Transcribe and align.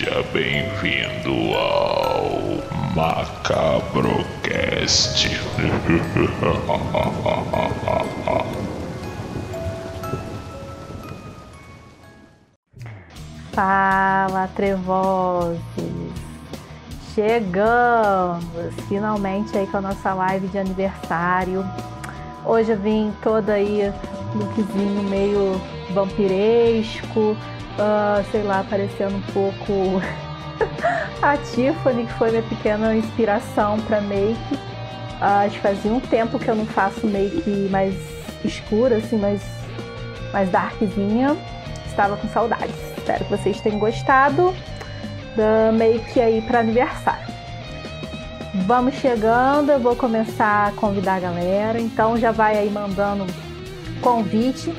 Seja 0.00 0.24
bem-vindo 0.32 1.52
ao 1.54 2.32
Macabrocast. 2.96 5.28
Fala, 13.52 14.48
trevosos! 14.56 15.60
Chegamos 17.14 18.42
finalmente 18.88 19.58
aí 19.58 19.66
com 19.66 19.76
a 19.76 19.82
nossa 19.82 20.14
live 20.14 20.48
de 20.48 20.60
aniversário. 20.60 21.62
Hoje 22.46 22.72
eu 22.72 22.78
vim 22.78 23.12
toda 23.22 23.52
aí 23.52 23.92
lookzinho 24.34 25.02
meio 25.02 25.60
vampiresco, 25.92 27.36
uh, 27.80 28.24
sei 28.30 28.42
lá, 28.42 28.64
parecendo 28.68 29.16
um 29.16 29.22
pouco 29.32 30.02
a 31.22 31.36
Tiffany, 31.38 32.06
que 32.06 32.12
foi 32.14 32.30
minha 32.30 32.42
pequena 32.42 32.94
inspiração 32.94 33.80
para 33.80 34.00
make. 34.00 34.54
Uh, 34.54 35.50
fazia 35.60 35.92
um 35.92 36.00
tempo 36.00 36.38
que 36.38 36.48
eu 36.48 36.54
não 36.54 36.66
faço 36.66 37.06
make 37.06 37.68
mais 37.70 37.94
escura, 38.44 38.96
assim, 38.96 39.16
mais, 39.16 39.42
mais 40.32 40.50
darkzinha. 40.50 41.36
Estava 41.86 42.16
com 42.16 42.28
saudades. 42.28 42.74
Espero 42.96 43.24
que 43.24 43.30
vocês 43.30 43.60
tenham 43.60 43.78
gostado 43.78 44.54
da 45.36 45.72
make 45.72 46.20
aí 46.20 46.40
para 46.42 46.60
aniversário. 46.60 47.30
Vamos 48.66 48.94
chegando, 48.94 49.70
eu 49.70 49.78
vou 49.78 49.94
começar 49.94 50.68
a 50.68 50.72
convidar 50.72 51.14
a 51.14 51.20
galera, 51.20 51.80
então 51.80 52.16
já 52.16 52.32
vai 52.32 52.58
aí 52.58 52.68
mandando 52.68 53.24
convite 54.00 54.74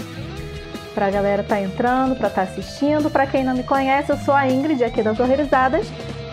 para 0.94 1.08
a 1.08 1.10
galera 1.10 1.44
tá 1.44 1.60
entrando, 1.60 2.16
para 2.16 2.30
tá 2.30 2.42
assistindo. 2.44 3.10
Para 3.10 3.26
quem 3.26 3.44
não 3.44 3.54
me 3.54 3.64
conhece, 3.64 4.12
eu 4.12 4.18
sou 4.18 4.34
a 4.34 4.48
Ingrid 4.48 4.84
aqui 4.84 5.02
das 5.02 5.20
Horrorizadas 5.20 5.88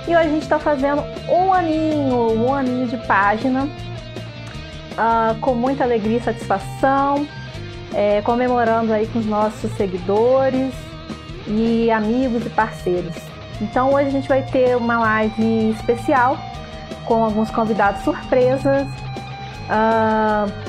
e 0.07 0.11
hoje 0.11 0.17
a 0.17 0.31
gente 0.31 0.43
está 0.43 0.59
fazendo 0.59 1.03
um 1.29 1.53
aninho, 1.53 2.33
um 2.33 2.55
aninho 2.55 2.87
de 2.87 2.97
página 3.07 3.65
uh, 3.65 5.39
com 5.41 5.55
muita 5.55 5.85
alegria 5.85 6.19
e 6.19 6.23
satisfação, 6.23 7.27
é, 7.95 8.23
comemorando 8.23 8.93
aí 8.93 9.07
com 9.07 9.19
os 9.19 9.27
nossos 9.27 9.71
seguidores 9.73 10.73
e 11.47 11.91
amigos 11.91 12.45
e 12.45 12.51
parceiros. 12.51 13.15
Então 13.61 13.93
hoje 13.93 14.09
a 14.09 14.11
gente 14.11 14.29
vai 14.29 14.43
ter 14.43 14.77
uma 14.77 14.99
live 14.99 15.71
especial 15.71 16.39
com 17.05 17.25
alguns 17.25 17.51
convidados 17.51 18.03
surpresas 18.03 18.87
uh, 19.69 20.69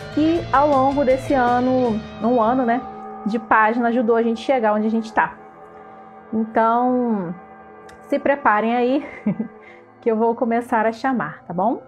ao 0.51 0.69
longo 0.69 1.05
desse 1.05 1.33
ano, 1.33 1.99
um 2.21 2.41
ano, 2.41 2.65
né, 2.65 2.81
de 3.25 3.39
página 3.39 3.89
ajudou 3.89 4.15
a 4.15 4.23
gente 4.23 4.41
chegar 4.41 4.73
onde 4.73 4.87
a 4.87 4.91
gente 4.91 5.05
está. 5.05 5.33
Então, 6.33 7.33
se 8.03 8.19
preparem 8.19 8.75
aí 8.75 9.05
que 10.01 10.09
eu 10.09 10.15
vou 10.15 10.35
começar 10.35 10.85
a 10.85 10.91
chamar, 10.91 11.43
tá 11.45 11.53
bom? 11.53 11.81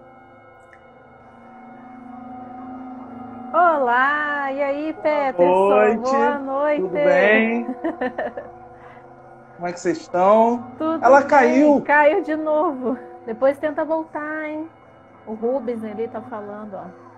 Olá, 3.52 4.50
e 4.50 4.62
aí, 4.62 4.92
Peterson? 4.94 5.36
Boa 5.36 5.94
noite. 5.94 6.10
Boa 6.10 6.38
noite. 6.38 6.80
Tudo 6.82 6.92
bem? 6.92 7.66
Como 9.56 9.68
é 9.68 9.72
que 9.72 9.80
vocês 9.80 9.98
estão? 9.98 10.64
Tudo 10.78 11.04
Ela 11.04 11.20
bem. 11.20 11.28
caiu. 11.28 11.82
Caiu 11.82 12.22
de 12.22 12.34
novo. 12.34 12.98
Depois 13.26 13.58
tenta 13.58 13.84
voltar, 13.84 14.48
hein? 14.48 14.66
O 15.26 15.34
Rubens 15.34 15.84
ali 15.84 16.08
tá 16.08 16.20
falando, 16.22 16.74
ó. 16.74 17.11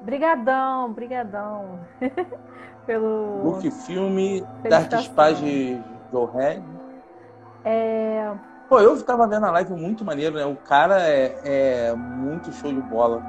Brigadão, 0.00 0.92
brigadão. 0.92 1.80
Pelo. 2.86 3.42
Book 3.42 3.70
Filme. 3.70 4.44
Dark 4.68 4.92
Spage 5.00 5.82
Red. 6.34 6.62
É. 7.64 8.32
Pô, 8.68 8.80
eu 8.80 9.02
tava 9.02 9.26
vendo 9.26 9.46
a 9.46 9.50
live 9.50 9.72
muito 9.72 10.04
maneiro, 10.04 10.36
né? 10.36 10.44
O 10.44 10.56
cara 10.56 11.00
é, 11.00 11.88
é 11.90 11.94
muito 11.94 12.52
show 12.52 12.72
de 12.72 12.80
bola. 12.82 13.22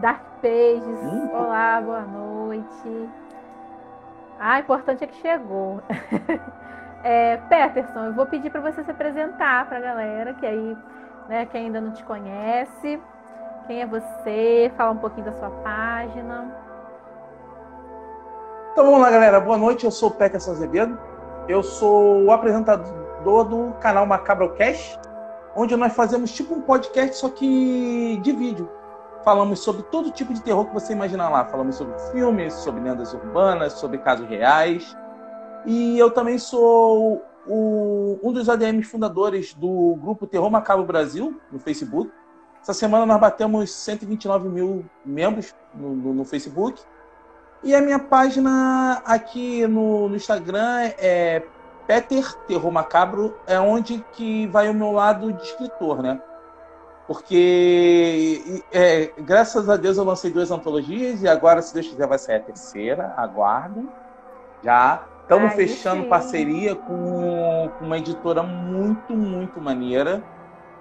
Dark 0.00 0.22
Pages. 0.40 0.86
Hum. 0.86 1.28
Olá, 1.32 1.80
boa 1.80 2.02
noite. 2.02 3.08
Ah, 4.38 4.56
o 4.56 4.60
importante 4.60 5.04
é 5.04 5.06
que 5.06 5.16
chegou. 5.16 5.82
é, 7.02 7.36
Peterson, 7.48 8.06
eu 8.06 8.14
vou 8.14 8.26
pedir 8.26 8.50
para 8.50 8.60
você 8.60 8.84
se 8.84 8.90
apresentar 8.90 9.66
para 9.66 9.78
a 9.78 9.80
galera 9.80 10.34
que 10.34 10.46
aí, 10.46 10.76
né, 11.28 11.46
que 11.46 11.56
ainda 11.56 11.80
não 11.80 11.92
te 11.92 12.04
conhece. 12.04 13.00
Quem 13.66 13.82
é 13.82 13.86
você? 13.86 14.72
Fala 14.76 14.90
um 14.92 14.98
pouquinho 14.98 15.26
da 15.26 15.32
sua 15.32 15.50
página. 15.50 16.54
Então 18.72 18.84
vamos 18.84 19.00
lá, 19.00 19.10
galera. 19.10 19.40
Boa 19.40 19.56
noite, 19.58 19.84
eu 19.84 19.90
sou 19.90 20.08
o 20.10 20.12
Peterson 20.12 20.52
Azevedo. 20.52 20.98
Eu 21.48 21.62
sou 21.62 22.24
o 22.24 22.30
apresentador 22.32 23.44
do 23.44 23.72
canal 23.80 24.06
Macabrocast, 24.06 24.98
onde 25.56 25.76
nós 25.76 25.92
fazemos 25.94 26.32
tipo 26.32 26.54
um 26.54 26.60
podcast, 26.62 27.16
só 27.16 27.28
que 27.28 28.18
de 28.22 28.32
vídeo. 28.32 28.68
Falamos 29.24 29.60
sobre 29.60 29.82
todo 29.84 30.10
tipo 30.10 30.32
de 30.32 30.40
terror 30.42 30.64
que 30.66 30.74
você 30.74 30.92
imaginar 30.92 31.28
lá. 31.28 31.44
Falamos 31.44 31.76
sobre 31.76 31.98
filmes, 32.10 32.54
sobre 32.54 32.80
lendas 32.80 33.12
urbanas, 33.12 33.74
sobre 33.74 33.98
casos 33.98 34.26
reais. 34.28 34.96
E 35.66 35.98
eu 35.98 36.10
também 36.10 36.38
sou 36.38 37.22
o- 37.46 38.18
um 38.22 38.32
dos 38.32 38.48
ADMs 38.48 38.84
fundadores 38.88 39.52
do 39.52 39.96
grupo 40.00 40.26
Terror 40.26 40.50
Macabro 40.50 40.86
Brasil, 40.86 41.38
no 41.52 41.58
Facebook. 41.58 42.10
Essa 42.62 42.74
semana 42.74 43.06
nós 43.06 43.20
batemos 43.20 43.70
129 43.72 44.48
mil 44.48 44.84
membros 45.04 45.54
no, 45.74 45.94
no- 45.94 46.14
no 46.14 46.24
Facebook. 46.24 46.80
E 47.62 47.74
a 47.74 47.80
minha 47.80 47.98
página 47.98 49.02
aqui 49.04 49.66
no, 49.66 50.08
no 50.08 50.16
Instagram 50.16 50.90
é 50.98 51.42
Peter 51.86 52.34
Terror 52.46 52.70
Macabro, 52.70 53.36
é 53.46 53.58
onde 53.58 54.04
que 54.12 54.46
vai 54.46 54.68
o 54.70 54.74
meu 54.74 54.92
lado 54.92 55.32
de 55.32 55.42
escritor, 55.42 56.02
né? 56.02 56.20
Porque, 57.06 58.62
é, 58.72 59.10
graças 59.18 59.68
a 59.68 59.76
Deus, 59.76 59.96
eu 59.96 60.04
lancei 60.04 60.30
duas 60.30 60.50
antologias 60.50 61.22
e 61.22 61.28
agora, 61.28 61.60
se 61.60 61.74
Deus 61.74 61.88
quiser, 61.88 62.06
vai 62.06 62.18
sair 62.18 62.36
a 62.36 62.40
terceira. 62.40 63.12
Aguardem. 63.16 63.88
Já. 64.62 65.02
Estamos 65.22 65.52
fechando 65.54 66.02
sim. 66.04 66.08
parceria 66.08 66.74
com 66.74 67.70
uma 67.80 67.98
editora 67.98 68.42
muito, 68.42 69.12
muito 69.12 69.60
maneira, 69.60 70.22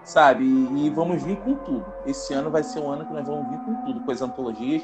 sabe? 0.03 0.43
E, 0.45 0.87
e 0.87 0.89
vamos 0.89 1.21
vir 1.23 1.37
com 1.37 1.55
tudo. 1.55 1.85
Esse 2.05 2.33
ano 2.33 2.51
vai 2.51 2.63
ser 2.63 2.79
um 2.79 2.89
ano 2.91 3.05
que 3.05 3.13
nós 3.13 3.27
vamos 3.27 3.47
vir 3.47 3.59
com 3.59 3.75
tudo, 3.85 4.01
com 4.03 4.11
as 4.11 4.21
antologias. 4.21 4.83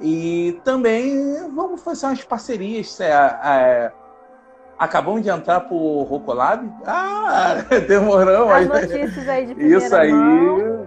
E 0.00 0.60
também 0.64 1.14
vamos 1.54 1.82
fazer 1.82 2.06
umas 2.06 2.24
parcerias. 2.24 2.98
é, 3.00 3.10
é, 3.12 3.92
acabamos 4.78 5.22
de 5.22 5.28
entrar 5.30 5.60
pro 5.60 6.02
Rocolab. 6.02 6.70
Ah, 6.86 7.54
demorou, 7.88 8.48
As 8.48 8.66
mas. 8.68 8.88
notícias 8.88 9.28
aí 9.28 9.46
de 9.46 9.54
Isso 9.54 9.94
aí. 9.96 10.10
mão. 10.10 10.86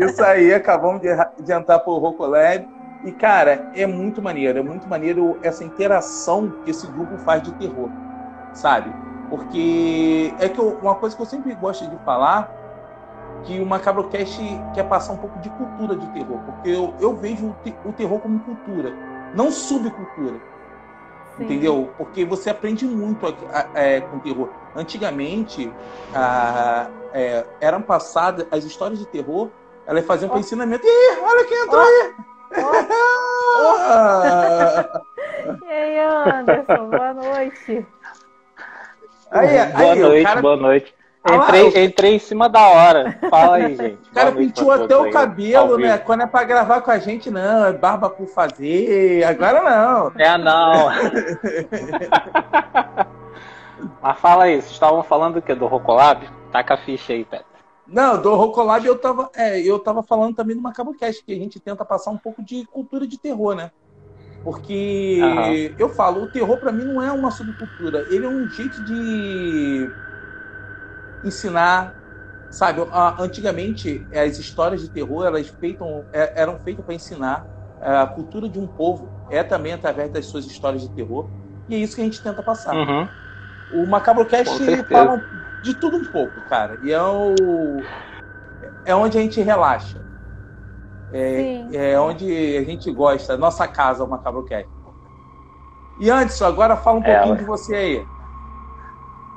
Isso 0.00 0.22
aí, 0.22 0.52
acabamos 0.54 1.00
de, 1.00 1.08
de 1.42 1.52
entrar 1.52 1.78
pro 1.80 1.98
Rocolab. 1.98 2.66
E, 3.04 3.12
cara, 3.12 3.68
é 3.74 3.84
muito 3.84 4.22
maneiro, 4.22 4.58
é 4.58 4.62
muito 4.62 4.88
maneiro 4.88 5.38
essa 5.42 5.64
interação 5.64 6.50
que 6.64 6.70
esse 6.70 6.86
grupo 6.86 7.18
faz 7.18 7.42
de 7.42 7.52
terror, 7.52 7.90
sabe? 8.54 8.92
Porque 9.28 10.32
é 10.38 10.48
que 10.48 10.60
eu- 10.60 10.78
uma 10.80 10.94
coisa 10.94 11.16
que 11.16 11.22
eu 11.22 11.26
sempre 11.26 11.52
gosto 11.56 11.88
de 11.88 11.98
falar, 12.04 12.48
que 13.44 13.60
o 13.60 13.66
Macabrocast 13.66 14.40
quer 14.74 14.84
passar 14.84 15.14
um 15.14 15.16
pouco 15.16 15.38
de 15.40 15.48
cultura 15.50 15.96
de 15.96 16.06
terror, 16.08 16.38
porque 16.44 16.68
eu, 16.68 16.94
eu 17.00 17.16
vejo 17.16 17.48
o, 17.48 17.56
te- 17.64 17.76
o 17.84 17.92
terror 17.92 18.20
como 18.20 18.38
cultura, 18.40 18.92
não 19.34 19.50
subcultura. 19.50 20.36
Sim. 21.36 21.44
Entendeu? 21.44 21.92
Porque 21.96 22.24
você 22.24 22.50
aprende 22.50 22.84
muito 22.86 23.26
a- 23.26 23.34
a- 23.52 23.66
é, 23.80 24.00
com 24.02 24.18
terror. 24.18 24.50
Antigamente, 24.76 25.72
a- 26.14 26.86
é, 27.12 27.44
eram 27.60 27.80
passadas 27.82 28.46
as 28.50 28.64
histórias 28.64 28.98
de 28.98 29.06
terror, 29.06 29.48
elas 29.86 30.04
faziam 30.04 30.28
para 30.28 30.36
Ó. 30.36 30.40
ensinamento. 30.40 30.86
Ih, 30.86 31.18
olha 31.20 31.44
quem 31.46 31.64
entrou 31.64 31.80
aí! 31.80 32.14
Ah! 32.58 35.00
E 35.62 35.72
aí, 35.72 35.98
Anderson, 35.98 36.90
boa 36.90 37.14
noite. 37.14 37.86
aí, 39.30 39.72
boa 39.72 39.92
aí, 39.92 39.98
noite, 40.00 40.20
o 40.20 40.24
cara, 40.28 40.42
boa 40.42 40.56
noite. 40.56 40.94
Entrei, 41.24 41.62
o- 41.62 41.78
entrei 41.78 42.14
em 42.16 42.18
cima 42.18 42.48
da 42.48 42.66
hora. 42.66 43.16
Fala 43.30 43.56
aí, 43.56 43.76
gente. 43.76 43.94
o 44.10 44.14
cara 44.14 44.32
pra 44.32 44.74
até 44.74 44.96
o 44.96 45.02
aí, 45.04 45.10
cabelo, 45.12 45.78
né? 45.78 45.96
Quando 45.98 46.22
é 46.22 46.26
pra 46.26 46.42
gravar 46.42 46.80
com 46.80 46.90
a 46.90 46.98
gente, 46.98 47.30
não, 47.30 47.64
é 47.66 47.72
barba 47.72 48.10
por 48.10 48.26
fazer. 48.26 49.22
Agora 49.24 49.62
não. 49.62 50.12
É, 50.18 50.36
não. 50.36 50.88
Mas 54.00 54.18
fala 54.18 54.44
aí, 54.44 54.60
vocês 54.60 54.72
estavam 54.72 55.02
falando 55.04 55.34
do 55.34 55.42
que? 55.42 55.54
Do 55.54 55.66
Rocolab? 55.66 56.28
Taca 56.50 56.74
a 56.74 56.78
ficha 56.78 57.12
aí, 57.12 57.24
Peter. 57.24 57.46
Não, 57.86 58.20
do 58.20 58.34
Rocolab 58.34 58.84
eu 58.84 58.98
tava, 58.98 59.30
é, 59.36 59.60
eu 59.60 59.78
tava 59.78 60.02
falando 60.02 60.34
também 60.34 60.56
do 60.56 60.62
Macabocast, 60.62 61.24
que 61.24 61.32
a 61.32 61.36
gente 61.36 61.60
tenta 61.60 61.84
passar 61.84 62.10
um 62.10 62.18
pouco 62.18 62.42
de 62.42 62.64
cultura 62.66 63.06
de 63.06 63.18
terror, 63.18 63.54
né? 63.54 63.70
Porque 64.42 65.20
Aham. 65.22 65.52
eu 65.78 65.88
falo, 65.88 66.22
o 66.24 66.26
terror 66.26 66.58
pra 66.58 66.72
mim 66.72 66.84
não 66.84 67.00
é 67.02 67.12
uma 67.12 67.30
subcultura, 67.30 68.06
ele 68.10 68.24
é 68.24 68.28
um 68.28 68.48
jeito 68.48 68.82
de 68.84 69.88
ensinar, 71.22 71.96
sabe? 72.50 72.82
A- 72.92 73.22
Antigamente 73.22 74.08
as 74.12 74.38
histórias 74.38 74.80
de 74.82 74.90
terror 74.90 75.26
elas 75.26 75.48
feitam, 75.48 76.06
é- 76.12 76.40
eram 76.42 76.58
feitas 76.58 76.84
para 76.84 76.94
ensinar 76.94 77.46
é, 77.80 77.90
a 77.96 78.06
cultura 78.06 78.48
de 78.48 78.58
um 78.60 78.66
povo, 78.68 79.12
é 79.28 79.42
também 79.42 79.72
através 79.72 80.12
das 80.12 80.26
suas 80.26 80.46
histórias 80.46 80.82
de 80.82 80.88
terror, 80.90 81.32
e 81.68 81.74
é 81.74 81.78
isso 81.78 81.96
que 81.96 82.00
a 82.00 82.04
gente 82.04 82.22
tenta 82.22 82.42
passar. 82.42 82.74
Uhum. 82.76 83.08
O 83.68 83.86
Macabrocast 83.86 84.58
fala, 84.88 85.24
de 85.60 85.74
tudo 85.74 85.96
um 85.96 86.04
pouco, 86.04 86.42
cara. 86.42 86.78
E 86.80 86.92
é 86.92 87.02
o. 87.02 87.84
É 88.84 88.94
onde 88.94 89.18
a 89.18 89.20
gente 89.20 89.40
relaxa. 89.40 90.00
É, 91.10 91.92
é 91.92 92.00
onde 92.00 92.56
a 92.56 92.64
gente 92.64 92.90
gosta. 92.92 93.36
Nossa 93.36 93.66
casa, 93.68 94.04
o 94.04 94.08
Macabrocast. 94.08 94.68
E 95.98 96.10
Anderson, 96.10 96.46
agora 96.46 96.76
fala 96.76 96.98
um 96.98 97.02
Ela. 97.02 97.16
pouquinho 97.16 97.36
de 97.38 97.44
você 97.44 97.74
aí. 97.74 98.08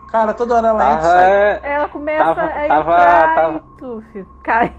Cara, 0.07 0.34
toda 0.34 0.56
hora 0.56 0.68
ela 0.69 0.84
entra 0.94 1.02
Tava, 1.02 1.13
sai. 1.13 1.60
Ela 1.63 1.90
começa 1.90 2.24
Tava- 2.36 2.42
a 2.46 2.68
tava- 2.68 2.92
entrar 2.92 3.36
tava- 3.36 3.57
e 3.57 3.78
tuf, 3.80 4.25
cai. 4.44 4.74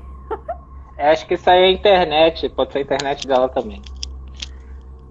É, 0.97 1.11
Acho 1.11 1.27
que 1.27 1.35
isso 1.35 1.51
aí 1.51 1.61
é 1.63 1.67
a 1.67 1.71
internet, 1.73 2.49
pode 2.49 2.73
ser 2.73 2.79
a 2.79 2.83
internet 2.83 3.27
dela 3.29 3.49
também. 3.49 3.83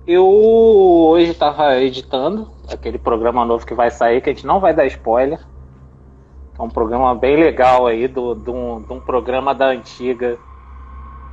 Eu 0.07 0.27
hoje 0.27 1.31
estava 1.31 1.75
editando 1.77 2.51
aquele 2.71 2.97
programa 2.97 3.43
novo 3.45 3.65
que 3.65 3.73
vai 3.73 3.89
sair, 3.91 4.21
que 4.21 4.29
a 4.29 4.33
gente 4.33 4.45
não 4.45 4.59
vai 4.59 4.73
dar 4.73 4.85
spoiler. 4.85 5.39
É 6.57 6.61
um 6.61 6.69
programa 6.69 7.13
bem 7.15 7.35
legal 7.35 7.85
aí, 7.85 8.07
do, 8.07 8.33
de, 8.35 8.49
um, 8.49 8.81
de 8.81 8.93
um 8.93 8.99
programa 8.99 9.53
da 9.53 9.65
antiga 9.67 10.37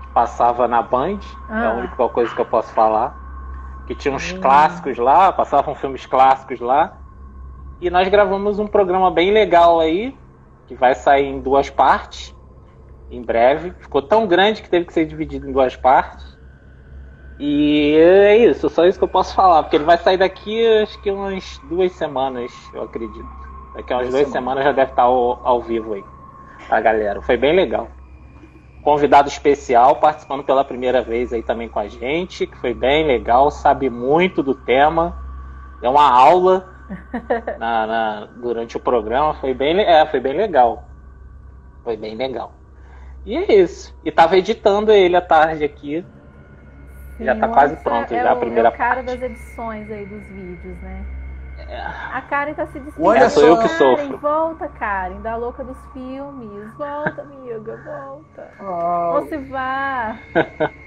que 0.03 0.07
passava 0.09 0.67
na 0.67 0.83
Band. 0.83 1.21
É 1.51 1.53
a 1.55 1.71
Ah. 1.71 1.75
única 1.75 2.09
coisa 2.09 2.35
que 2.35 2.41
eu 2.41 2.47
posso 2.47 2.73
falar. 2.73 3.15
Que 3.87 3.95
tinha 3.95 4.15
uns 4.15 4.33
Hum. 4.33 4.41
clássicos 4.41 4.99
lá, 4.99 5.33
passavam 5.33 5.75
filmes 5.75 6.07
clássicos 6.07 6.61
lá. 6.61 6.93
E 7.83 7.91
nós 7.91 8.07
gravamos 8.07 8.61
um 8.61 8.67
programa 8.69 9.11
bem 9.11 9.33
legal 9.33 9.81
aí, 9.81 10.17
que 10.69 10.75
vai 10.77 10.95
sair 10.95 11.27
em 11.27 11.41
duas 11.41 11.69
partes 11.69 12.33
em 13.11 13.21
breve. 13.21 13.73
Ficou 13.81 14.01
tão 14.01 14.25
grande 14.25 14.63
que 14.63 14.71
teve 14.71 14.87
que 14.87 14.93
ser 14.93 15.05
dividido 15.05 15.51
em 15.51 15.53
duas 15.53 15.75
partes. 15.75 16.39
E 17.41 17.97
é 17.97 18.37
isso, 18.37 18.71
só 18.71 18.87
isso 18.87 18.99
que 18.99 19.05
eu 19.05 19.09
posso 19.09 19.35
falar, 19.35 19.65
porque 19.65 19.75
ele 19.75 19.85
vai 19.85 19.99
sair 19.99 20.17
daqui 20.17 20.65
acho 20.81 21.03
que 21.03 21.11
umas 21.11 21.59
duas 21.69 21.91
semanas, 21.91 22.53
eu 22.73 22.83
acredito. 22.83 23.29
Daqui 23.75 23.93
a 23.93 23.97
umas 23.97 24.11
Duas 24.11 24.21
duas 24.21 24.33
semanas 24.33 24.63
já 24.63 24.71
deve 24.71 24.91
estar 24.93 25.03
ao, 25.03 25.45
ao 25.45 25.61
vivo 25.61 25.95
aí, 25.95 26.05
a 26.71 26.81
galera. 26.81 27.21
Foi 27.21 27.37
bem 27.37 27.53
legal. 27.53 27.89
Convidado 28.85 29.27
especial 29.27 29.97
participando 29.97 30.45
pela 30.45 30.65
primeira 30.65 31.03
vez 31.03 31.33
aí 31.33 31.43
também 31.43 31.69
com 31.69 31.81
a 31.81 31.89
gente, 31.89 32.47
que 32.47 32.57
foi 32.59 32.75
bem 32.75 33.05
legal, 33.05 33.51
sabe 33.51 33.91
muito 33.91 34.41
do 34.41 34.55
tema. 34.55 35.19
É 35.83 35.89
uma 35.89 36.09
aula 36.09 36.72
na- 37.55 37.87
na- 37.87 38.27
durante 38.27 38.77
o 38.77 38.81
programa, 38.81 39.35
foi 39.35 39.55
bem, 39.55 39.81
é, 39.81 40.07
foi 40.07 40.21
bem 40.21 40.35
legal. 40.37 40.97
Foi 41.83 41.97
bem 41.97 42.17
legal. 42.17 42.63
E 43.25 43.37
é 43.37 43.55
isso. 43.55 43.95
E 44.05 44.13
tava 44.13 44.37
editando 44.39 44.93
ele 44.93 45.17
à 45.17 45.23
tarde 45.23 45.65
aqui. 45.65 46.07
Já 47.19 47.35
Sim, 47.35 47.35
tá 47.35 47.49
o 47.49 47.49
quase 47.49 47.77
pronto, 47.79 48.15
é 48.15 48.19
já 48.19 48.33
a 48.33 48.37
o- 48.37 48.37
primeira 48.37 48.69
é 48.69 48.71
o 48.71 48.73
cara 48.73 49.03
parte. 49.03 49.03
das 49.03 49.23
edições 49.23 49.91
aí 49.91 50.07
dos 50.07 50.29
vídeos, 50.29 50.81
né? 50.81 51.07
É. 51.57 51.93
A 52.11 52.23
Karen 52.23 52.55
tá 52.55 52.67
se 52.67 52.81
despedindo. 52.81 53.19
Olha 53.19 53.29
sou 53.31 53.43
eu 53.45 53.59
que 53.59 53.69
Karen, 53.69 53.69
sofro. 53.69 54.21
volta, 54.21 54.69
Karen, 54.69 55.21
da 55.23 55.37
louca 55.37 55.65
dos 55.65 55.79
filmes. 55.93 56.75
Volta, 56.77 57.23
amiga, 57.23 57.77
volta. 57.77 58.55
Ah, 58.59 59.13
Ou 59.15 59.29
se 59.29 59.37
vá. 59.39 60.21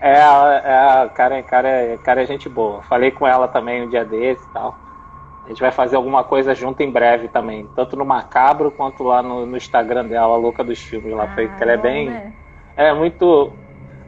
É, 0.00 0.10
é, 0.10 1.08
cara, 1.10 1.42
cara, 1.44 1.98
cara 1.98 2.22
é 2.22 2.26
gente 2.26 2.48
boa. 2.48 2.82
Falei 2.82 3.10
com 3.12 3.26
ela 3.26 3.48
também 3.48 3.82
um 3.82 3.88
dia 3.88 4.04
desse 4.04 4.46
e 4.48 4.50
tal. 4.50 4.82
A 5.44 5.48
gente 5.48 5.60
vai 5.60 5.72
fazer 5.72 5.96
alguma 5.96 6.24
coisa 6.24 6.54
junto 6.54 6.82
em 6.82 6.90
breve 6.92 7.28
também. 7.28 7.68
Tanto 7.68 7.96
no 7.96 8.04
Macabro 8.04 8.70
quanto 8.72 9.02
lá 9.02 9.22
no, 9.22 9.46
no 9.46 9.56
Instagram 9.56 10.06
dela, 10.06 10.34
a 10.34 10.36
louca 10.36 10.62
dos 10.64 10.80
filmes 10.80 11.12
lá. 11.14 11.26
Foi, 11.28 11.48
Ah, 11.48 11.50
que 11.50 11.62
ela 11.62 11.72
é 11.72 11.76
bom, 11.76 11.76
bem. 11.76 12.22
né? 12.22 12.36
Ela 12.76 12.88
é 12.90 12.94
muito. 12.94 13.58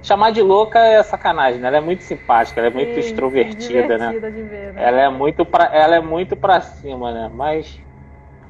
Chamar 0.02 0.32
de 0.32 0.42
louca 0.42 0.78
é 0.80 1.02
sacanagem, 1.02 1.60
né? 1.60 1.68
Ela 1.68 1.78
é 1.78 1.80
muito 1.80 2.04
simpática, 2.04 2.60
ela 2.60 2.68
é 2.68 2.70
muito 2.74 2.98
Sim, 2.98 3.00
extrovertida, 3.00 3.98
né? 3.98 4.16
ver, 4.48 4.72
né? 4.74 4.88
Ela 4.88 5.00
é 5.02 5.08
muito 5.10 5.46
pra, 5.46 5.66
ela 5.74 5.96
é 5.96 6.00
muito 6.00 6.36
pra 6.36 6.60
cima, 6.60 7.12
né? 7.12 7.28
Mas 7.34 7.78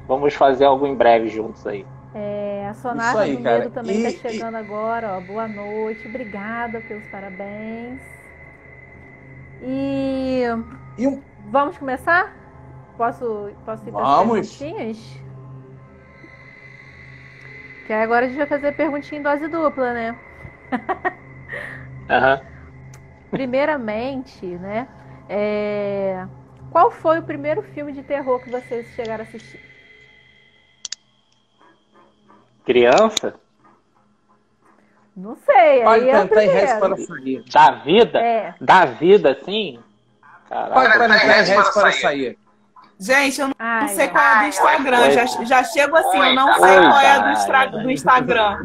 vamos 0.07 0.33
fazer 0.35 0.65
algo 0.65 0.87
em 0.87 0.95
breve 0.95 1.29
juntos 1.29 1.65
aí. 1.67 1.89
É, 2.13 2.67
a 2.67 2.73
Sonata 2.73 3.25
aí, 3.25 3.37
do 3.37 3.39
cara. 3.39 3.65
Medo 3.65 3.69
também 3.69 3.99
E- 3.99 4.01
tá 4.01 4.11
chegando 4.11 4.55
agora, 4.55 5.17
ó. 5.17 5.21
Boa 5.21 5.47
noite, 5.47 6.07
obrigada 6.07 6.81
pelos 6.81 7.07
parabéns. 7.07 8.01
E 9.59 10.43
E 10.97 11.07
um 11.07 11.23
vamos 11.39 11.77
começar? 11.77 12.44
Posso, 12.97 13.51
posso 13.65 13.87
ir 13.87 13.91
para 13.91 14.03
as 14.03 14.19
perguntinhas? 14.19 14.97
Que 17.85 17.93
agora 17.93 18.25
a 18.25 18.29
gente 18.29 18.37
vai 18.37 18.47
fazer 18.47 18.71
perguntinha 18.71 19.19
em 19.19 19.23
dose 19.23 19.47
dupla, 19.47 19.93
né? 19.93 20.15
Aham. 22.09 22.41
Primeiramente, 23.29 24.45
né? 24.45 24.87
é, 25.29 26.25
Qual 26.71 26.89
foi 26.89 27.19
o 27.19 27.23
primeiro 27.23 27.61
filme 27.61 27.91
de 27.91 28.01
terror 28.01 28.39
que 28.39 28.49
vocês 28.49 28.87
chegaram 28.95 29.23
a 29.23 29.27
assistir? 29.27 29.59
Criança? 32.65 33.35
Não 35.15 35.35
sei, 35.35 35.83
pode 35.83 36.03
aí 36.03 36.09
é 36.09 36.21
tentar 36.21 36.43
e 36.43 36.47
reze 36.47 36.79
para 36.79 36.97
sair. 36.97 37.43
Da 37.51 37.71
vida? 37.71 38.19
É, 38.19 38.55
Da 38.59 38.85
vida, 38.85 39.31
assim? 39.31 39.79
Caraca. 40.49 40.73
Pode 40.73 40.91
tentar 40.93 41.25
e 41.25 41.27
reze 41.27 41.73
para 41.73 41.91
sair. 41.91 42.44
Gente, 42.99 43.41
eu 43.41 43.47
não 43.47 43.55
ai, 43.59 43.87
sei 43.89 44.07
qual 44.07 44.23
é 44.23 44.27
a 44.27 44.41
do 44.41 44.47
Instagram. 44.47 45.11
Já, 45.11 45.25
já 45.25 45.63
chego 45.63 45.97
assim, 45.97 46.17
eu 46.17 46.33
não 46.33 46.53
sei 46.53 46.79
Oi, 46.79 46.87
qual 46.87 46.99
é 46.99 47.11
a 47.11 47.65
do, 47.65 47.83
do 47.83 47.91
Instagram. 47.91 48.57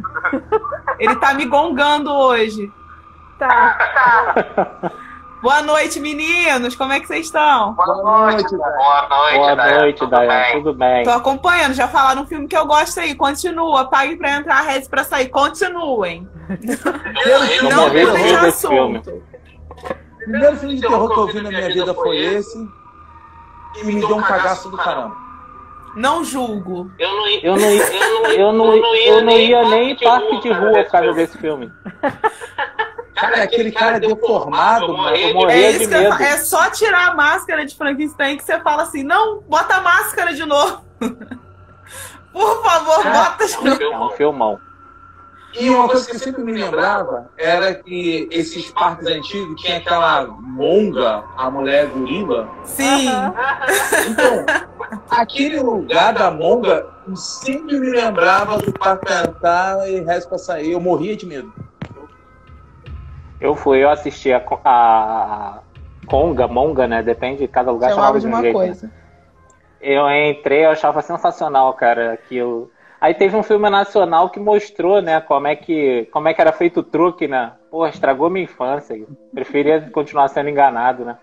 Ele 0.98 1.16
tá 1.16 1.34
me 1.34 1.46
gongando 1.46 2.12
hoje. 2.12 2.70
Tá. 3.38 4.90
Boa 5.42 5.62
noite, 5.62 5.98
meninos. 5.98 6.76
Como 6.76 6.92
é 6.92 7.00
que 7.00 7.06
vocês 7.06 7.26
estão? 7.26 7.72
Boa 7.72 8.26
noite. 8.28 8.54
Boa 8.54 9.08
noite, 9.08 9.36
Boa 9.38 9.56
noite, 9.56 9.98
Tudo 9.98 10.18
bem? 10.18 10.52
Tudo 10.52 10.74
bem? 10.74 11.04
Tô 11.04 11.10
acompanhando. 11.10 11.72
Já 11.72 11.88
falaram 11.88 12.22
um 12.22 12.26
filme 12.26 12.46
que 12.46 12.56
eu 12.56 12.66
gosto 12.66 13.00
aí. 13.00 13.14
Continua. 13.14 13.86
Pague 13.88 14.16
pra 14.16 14.32
entrar, 14.36 14.60
reze 14.60 14.88
pra 14.88 15.02
sair. 15.02 15.28
Continuem. 15.28 16.28
Eu 17.24 17.70
Não 17.70 17.88
mudem 17.88 18.26
de 18.26 18.34
assunto. 18.36 19.10
O 19.10 20.16
primeiro 20.18 20.56
filme 20.58 20.74
de 20.74 20.82
terror 20.82 21.08
que 21.08 21.18
eu 21.18 21.26
vi 21.28 21.40
na 21.40 21.48
minha 21.48 21.68
vida 21.68 21.94
foi 21.94 22.18
esse. 22.18 22.79
E 23.76 23.84
me 23.84 24.00
deu 24.00 24.16
um 24.16 24.22
cagaço 24.22 24.68
do 24.68 24.76
caramba. 24.76 25.16
Não 25.94 26.22
julgo. 26.22 26.90
Eu 26.98 27.10
não 27.16 27.28
ia, 27.28 27.44
Eu 27.44 27.56
não, 27.56 27.68
eu 28.32 28.52
não, 28.52 28.74
eu 28.76 29.22
não 29.24 29.32
ia 29.32 29.68
nem 29.68 29.90
em 29.90 29.96
parque 29.98 30.40
de 30.40 30.52
rua 30.52 30.84
por 30.84 30.90
causa 30.90 31.12
desse 31.14 31.38
filme. 31.38 31.72
Cara, 33.20 33.42
aquele 33.42 33.70
cara 33.70 34.00
deformado, 34.00 34.96
mano. 34.96 35.14
Eu 35.14 35.50
É 35.50 35.72
de 35.72 35.84
eu 35.84 35.90
medo. 35.90 36.22
É 36.22 36.38
só 36.38 36.70
tirar 36.70 37.08
a 37.08 37.14
máscara 37.14 37.66
de 37.66 37.76
Frankenstein 37.76 38.38
que 38.38 38.42
você 38.42 38.58
fala 38.60 38.84
assim: 38.84 39.02
não, 39.02 39.40
bota 39.42 39.74
a 39.74 39.80
máscara 39.82 40.32
de 40.32 40.46
novo. 40.46 40.82
Por 42.32 42.62
favor, 42.62 43.04
bota 43.04 43.46
de 43.46 43.56
novo. 43.62 43.82
É 43.82 43.98
um 43.98 44.10
filmão. 44.10 44.60
E 45.58 45.68
uma 45.68 45.88
coisa 45.88 46.08
que 46.08 46.14
eu 46.14 46.20
sempre 46.20 46.44
me 46.44 46.52
lembrava 46.52 47.30
era 47.36 47.74
que 47.74 48.28
esses 48.30 48.70
parques 48.70 49.06
antigos 49.06 49.60
tinha 49.60 49.78
aquela 49.78 50.26
monga, 50.26 51.24
a 51.36 51.50
mulher 51.50 51.86
gorila. 51.88 52.48
Sim. 52.64 53.08
Então, 54.08 54.46
aquele 55.10 55.60
lugar 55.60 56.14
da 56.14 56.30
monga 56.30 56.86
sempre 57.14 57.80
me 57.80 57.90
lembrava 57.90 58.58
do 58.58 58.72
parque 58.72 59.06
cantar 59.06 59.88
e 59.90 60.00
resto 60.00 60.28
pra 60.28 60.38
sair. 60.38 60.72
Eu 60.72 60.80
morria 60.80 61.16
de 61.16 61.26
medo. 61.26 61.52
Eu 63.40 63.56
fui, 63.56 63.82
eu 63.82 63.90
assisti 63.90 64.32
a, 64.32 64.42
a 64.64 65.60
Conga, 66.06 66.46
Monga, 66.46 66.86
né? 66.86 67.02
Depende, 67.02 67.48
cada 67.48 67.70
lugar 67.70 67.90
chamava 67.90 68.20
Chamava 68.20 68.20
de 68.20 68.26
um 68.26 68.30
uma 68.30 68.40
jeito, 68.40 68.58
né? 68.58 68.66
coisa. 68.66 68.92
Eu 69.80 70.10
entrei, 70.10 70.66
eu 70.66 70.70
achava 70.70 71.00
sensacional, 71.00 71.72
cara, 71.74 72.12
aquilo. 72.12 72.70
Aí 73.00 73.14
teve 73.14 73.34
um 73.34 73.42
filme 73.42 73.70
nacional 73.70 74.28
que 74.28 74.38
mostrou, 74.38 75.00
né, 75.00 75.20
como 75.20 75.46
é 75.46 75.56
que, 75.56 76.06
como 76.12 76.28
é 76.28 76.34
que 76.34 76.40
era 76.40 76.52
feito 76.52 76.80
o 76.80 76.82
truque, 76.82 77.26
né? 77.26 77.52
Pô, 77.70 77.86
estragou 77.86 78.28
minha 78.28 78.44
infância. 78.44 78.94
Eu 78.94 79.08
preferia 79.32 79.80
continuar 79.90 80.28
sendo 80.28 80.50
enganado, 80.50 81.04
né? 81.04 81.16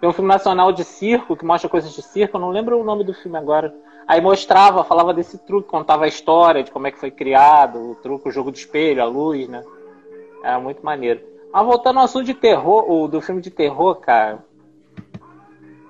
Tem 0.00 0.08
um 0.08 0.12
filme 0.12 0.28
nacional 0.28 0.70
de 0.70 0.84
circo 0.84 1.34
que 1.34 1.44
mostra 1.46 1.70
coisas 1.70 1.94
de 1.94 2.02
circo, 2.02 2.36
eu 2.36 2.40
não 2.40 2.50
lembro 2.50 2.78
o 2.78 2.84
nome 2.84 3.04
do 3.04 3.14
filme 3.14 3.38
agora. 3.38 3.74
Aí 4.06 4.20
mostrava, 4.20 4.84
falava 4.84 5.14
desse 5.14 5.38
truque, 5.38 5.66
contava 5.66 6.04
a 6.04 6.08
história 6.08 6.62
de 6.62 6.70
como 6.70 6.86
é 6.86 6.90
que 6.90 7.00
foi 7.00 7.10
criado, 7.10 7.92
o 7.92 7.94
truque, 7.94 8.28
o 8.28 8.32
jogo 8.32 8.52
de 8.52 8.58
espelho, 8.58 9.02
a 9.02 9.06
luz, 9.06 9.48
né? 9.48 9.64
Era 10.42 10.60
muito 10.60 10.84
maneiro. 10.84 11.22
Mas 11.50 11.64
voltando 11.64 12.00
ao 12.00 12.04
assunto 12.04 12.26
de 12.26 12.34
terror, 12.34 12.90
o 12.90 13.08
do 13.08 13.22
filme 13.22 13.40
de 13.40 13.50
terror, 13.50 13.94
cara, 13.96 14.44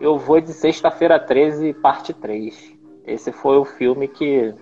eu 0.00 0.16
vou 0.16 0.40
de 0.40 0.52
Sexta-feira 0.52 1.18
13, 1.18 1.72
parte 1.72 2.12
3. 2.12 2.72
Esse 3.04 3.32
foi 3.32 3.56
o 3.56 3.64
filme 3.64 4.06
que 4.06 4.54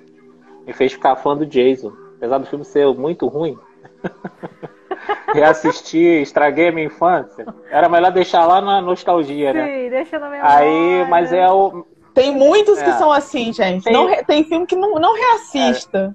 me 0.66 0.72
fez 0.72 0.92
ficar 0.92 1.16
fã 1.16 1.36
do 1.36 1.46
Jason. 1.46 1.92
Apesar 2.16 2.38
do 2.38 2.46
filme 2.46 2.64
ser 2.64 2.86
muito 2.94 3.26
ruim. 3.26 3.58
Reassisti, 5.34 5.98
estraguei 6.22 6.68
a 6.68 6.72
minha 6.72 6.86
infância. 6.86 7.46
Era 7.70 7.88
melhor 7.88 8.12
deixar 8.12 8.46
lá 8.46 8.60
na 8.60 8.80
nostalgia, 8.80 9.52
né? 9.52 9.64
Sim, 9.66 9.90
deixa 9.90 10.18
na 10.18 10.28
memória. 10.30 10.56
Aí, 10.56 11.06
mas 11.08 11.32
é 11.32 11.48
o. 11.50 11.84
Tem 12.14 12.34
muitos 12.34 12.80
que 12.82 12.90
É. 12.90 12.92
são 12.92 13.10
assim, 13.10 13.52
gente. 13.52 13.84
Tem- 13.84 13.92
Não 13.92 14.06
re- 14.06 14.22
tem 14.24 14.44
filme 14.44 14.66
que 14.66 14.76
não, 14.76 14.94
não 14.96 15.14
reassista. 15.16 16.14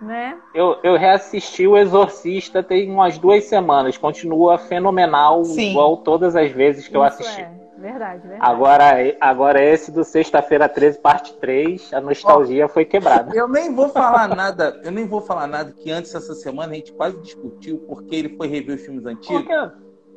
né? 0.00 0.36
Eu, 0.52 0.76
eu 0.82 0.96
reassisti 0.96 1.66
O 1.66 1.76
Exorcista 1.76 2.62
tem 2.62 2.90
umas 2.90 3.16
duas 3.16 3.44
semanas. 3.44 3.96
Continua 3.96 4.58
fenomenal, 4.58 5.44
Sim. 5.44 5.70
igual 5.70 5.96
todas 5.98 6.34
as 6.34 6.50
vezes 6.50 6.88
que 6.88 6.96
eu 6.96 7.04
Isso 7.06 7.22
assisti. 7.22 7.40
É, 7.42 7.50
verdade, 7.78 8.26
verdade. 8.26 8.40
Agora, 8.50 8.84
agora 9.20 9.62
esse 9.62 9.90
do 9.92 10.04
Sexta-feira 10.04 10.68
13, 10.68 10.98
parte 11.00 11.34
3, 11.34 11.92
a 11.92 12.00
nostalgia 12.00 12.68
foi 12.68 12.84
quebrada. 12.84 13.34
Eu 13.34 13.48
nem 13.48 13.74
vou 13.74 13.88
falar 13.88 14.28
nada, 14.28 14.80
eu 14.84 14.90
nem 14.92 15.06
vou 15.06 15.20
falar 15.20 15.46
nada 15.46 15.72
que 15.72 15.90
antes 15.90 16.14
essa 16.14 16.34
semana 16.34 16.72
a 16.72 16.76
gente 16.76 16.92
quase 16.92 17.20
discutiu 17.20 17.78
porque 17.86 18.14
ele 18.16 18.36
foi 18.36 18.48
rever 18.48 18.76
os 18.76 18.82
filmes 18.82 19.02
Por 19.02 19.10
antigos 19.12 19.46
quê? 19.46 19.70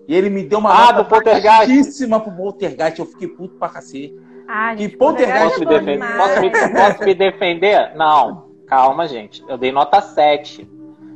e 0.08 0.16
ele 0.16 0.30
me 0.30 0.44
deu 0.44 0.60
uma 0.60 0.72
Ah, 0.72 0.86
nota 0.88 1.04
do 1.04 1.06
Poltergeist. 1.10 1.46
baixíssima 1.68 2.20
pro 2.20 2.32
Poltergeist. 2.32 3.00
Eu 3.00 3.06
fiquei 3.06 3.28
puto 3.28 3.56
pra 3.56 3.70
cacete. 3.70 4.16
Ah, 4.48 4.76
gente, 4.76 4.92
Que 4.92 4.98
poltergeist 4.98 5.44
Posso 5.44 5.60
me, 5.60 5.66
é 5.66 5.70
defender? 5.70 5.92
demais. 5.94 6.18
Posso, 6.18 6.42
me, 6.42 6.50
posso 6.74 7.04
me 7.04 7.14
defender? 7.14 7.96
Não, 7.96 8.50
calma, 8.66 9.08
gente. 9.08 9.44
Eu 9.48 9.58
dei 9.60 9.72
nota 9.72 10.02
7. 10.02 10.68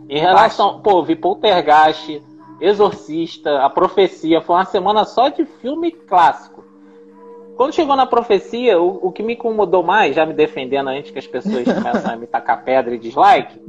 Em 0.07 0.19
relação. 0.19 0.81
Pô, 0.81 1.01
vi 1.03 1.15
Poltergeist, 1.15 2.21
Exorcista, 2.59 3.59
A 3.63 3.69
Profecia. 3.69 4.41
Foi 4.41 4.55
uma 4.55 4.65
semana 4.65 5.05
só 5.05 5.29
de 5.29 5.45
filme 5.45 5.91
clássico. 5.91 6.63
Quando 7.55 7.73
chegou 7.73 7.95
na 7.95 8.05
Profecia, 8.05 8.81
o, 8.81 9.07
o 9.07 9.11
que 9.11 9.21
me 9.21 9.33
incomodou 9.33 9.83
mais, 9.83 10.15
já 10.15 10.25
me 10.25 10.33
defendendo 10.33 10.87
antes 10.87 11.11
que 11.11 11.19
as 11.19 11.27
pessoas 11.27 11.65
começam 11.71 12.13
a 12.13 12.15
me 12.15 12.25
tacar 12.25 12.63
pedra 12.63 12.95
e 12.95 12.97
dislike, 12.97 13.59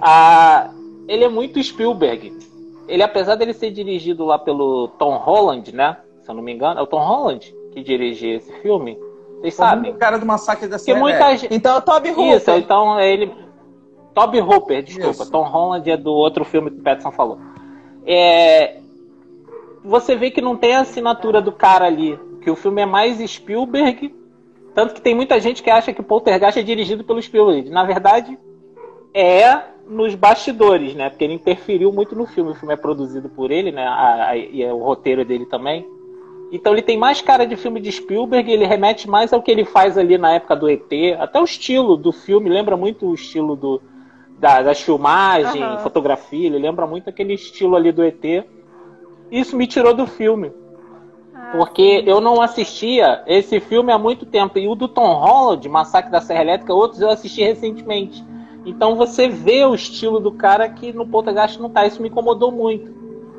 ah, 0.00 0.70
ele 1.08 1.24
é 1.24 1.28
muito 1.28 1.62
Spielberg. 1.62 2.36
Ele, 2.88 3.02
apesar 3.02 3.34
dele 3.34 3.52
ser 3.52 3.70
dirigido 3.72 4.24
lá 4.24 4.38
pelo 4.38 4.88
Tom 4.98 5.16
Holland, 5.16 5.74
né? 5.74 5.96
Se 6.22 6.30
eu 6.30 6.34
não 6.34 6.42
me 6.42 6.52
engano, 6.52 6.78
é 6.78 6.82
o 6.82 6.86
Tom 6.86 7.04
Holland 7.04 7.54
que 7.72 7.82
dirige 7.82 8.28
esse 8.28 8.52
filme. 8.60 8.98
Vocês 9.40 9.54
sabem? 9.54 9.92
O 9.92 9.96
cara 9.96 10.18
do 10.18 10.24
massacre 10.24 10.66
da 10.66 10.78
Serra 10.78 10.98
muita 10.98 11.36
gente. 11.36 11.54
Então, 11.54 11.80
Toby 11.80 12.10
Hooper. 12.10 12.36
Isso, 12.36 12.50
então 12.52 12.98
é 12.98 13.12
ele. 13.12 13.32
Toby 14.14 14.40
Hooper, 14.40 14.82
desculpa. 14.82 15.10
Isso. 15.22 15.30
Tom 15.30 15.42
Holland 15.42 15.90
é 15.90 15.96
do 15.96 16.12
outro 16.12 16.44
filme 16.44 16.70
que 16.70 16.78
o 16.78 16.82
Petson 16.82 17.12
falou. 17.12 17.38
É, 18.06 18.76
Você 19.84 20.16
vê 20.16 20.30
que 20.30 20.40
não 20.40 20.56
tem 20.56 20.74
a 20.74 20.80
assinatura 20.80 21.40
do 21.40 21.52
cara 21.52 21.86
ali. 21.86 22.18
Que 22.42 22.50
o 22.50 22.56
filme 22.56 22.82
é 22.82 22.86
mais 22.86 23.18
Spielberg. 23.30 24.14
Tanto 24.74 24.94
que 24.94 25.00
tem 25.00 25.14
muita 25.14 25.40
gente 25.40 25.62
que 25.62 25.70
acha 25.70 25.92
que 25.92 26.02
Poltergeist 26.02 26.58
é 26.58 26.62
dirigido 26.62 27.02
pelo 27.04 27.20
Spielberg. 27.20 27.70
Na 27.70 27.84
verdade, 27.84 28.38
é 29.14 29.58
nos 29.88 30.14
bastidores, 30.14 30.94
né? 30.94 31.08
Porque 31.08 31.24
ele 31.24 31.34
interferiu 31.34 31.92
muito 31.92 32.14
no 32.14 32.26
filme. 32.26 32.50
O 32.50 32.54
filme 32.54 32.74
é 32.74 32.76
produzido 32.76 33.28
por 33.28 33.50
ele, 33.50 33.72
né? 33.72 33.86
A- 33.86 34.28
a- 34.30 34.36
e 34.36 34.62
é 34.62 34.72
o 34.72 34.78
roteiro 34.78 35.24
dele 35.24 35.46
também. 35.46 35.86
Então 36.52 36.72
ele 36.72 36.82
tem 36.82 36.96
mais 36.96 37.20
cara 37.20 37.44
de 37.44 37.56
filme 37.56 37.80
de 37.80 37.90
Spielberg, 37.90 38.50
ele 38.50 38.64
remete 38.66 39.08
mais 39.10 39.32
ao 39.32 39.42
que 39.42 39.50
ele 39.50 39.64
faz 39.64 39.98
ali 39.98 40.16
na 40.16 40.34
época 40.34 40.54
do 40.54 40.68
ET. 40.68 41.14
Até 41.18 41.40
o 41.40 41.44
estilo 41.44 41.96
do 41.96 42.12
filme 42.12 42.48
lembra 42.48 42.76
muito 42.76 43.06
o 43.06 43.14
estilo 43.14 43.56
do, 43.56 43.80
da, 44.38 44.62
das 44.62 44.80
filmagens, 44.80 45.74
Aham. 45.74 45.78
fotografia, 45.78 46.46
ele 46.46 46.58
lembra 46.58 46.86
muito 46.86 47.08
aquele 47.08 47.34
estilo 47.34 47.76
ali 47.76 47.92
do 47.92 48.04
ET. 48.04 48.44
Isso 49.30 49.56
me 49.56 49.66
tirou 49.66 49.94
do 49.94 50.06
filme, 50.06 50.52
Ah, 51.34 51.48
porque 51.52 52.02
eu 52.06 52.20
não 52.20 52.40
assistia 52.40 53.22
esse 53.26 53.60
filme 53.60 53.92
há 53.92 53.98
muito 53.98 54.26
tempo. 54.26 54.58
E 54.58 54.68
o 54.68 54.74
do 54.74 54.88
Tom 54.88 55.14
Holland, 55.14 55.68
Massacre 55.68 56.10
da 56.10 56.20
Serra 56.20 56.42
Elétrica, 56.42 56.74
outros 56.74 57.00
eu 57.00 57.10
assisti 57.10 57.42
recentemente. 57.42 58.24
Então 58.64 58.96
você 58.96 59.28
vê 59.28 59.64
o 59.64 59.74
estilo 59.74 60.20
do 60.20 60.32
cara 60.32 60.68
que 60.68 60.92
no 60.92 61.06
Poltergeist 61.08 61.60
não 61.60 61.70
tá. 61.70 61.86
Isso 61.86 62.02
me 62.02 62.08
incomodou 62.08 62.52
muito. 62.52 62.94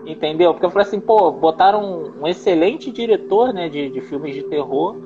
Entendeu? 0.06 0.54
Porque 0.54 0.66
eu 0.66 0.72
falei 0.72 0.88
assim, 0.88 1.02
pô, 1.02 1.32
botaram 1.32 1.84
um, 1.84 2.22
um 2.24 2.28
excelente 2.28 2.92
diretor, 2.92 3.54
né, 3.54 3.70
de, 3.70 3.90
de 3.90 4.02
filmes 4.02 4.34
de 4.34 4.44
terror. 4.44 4.98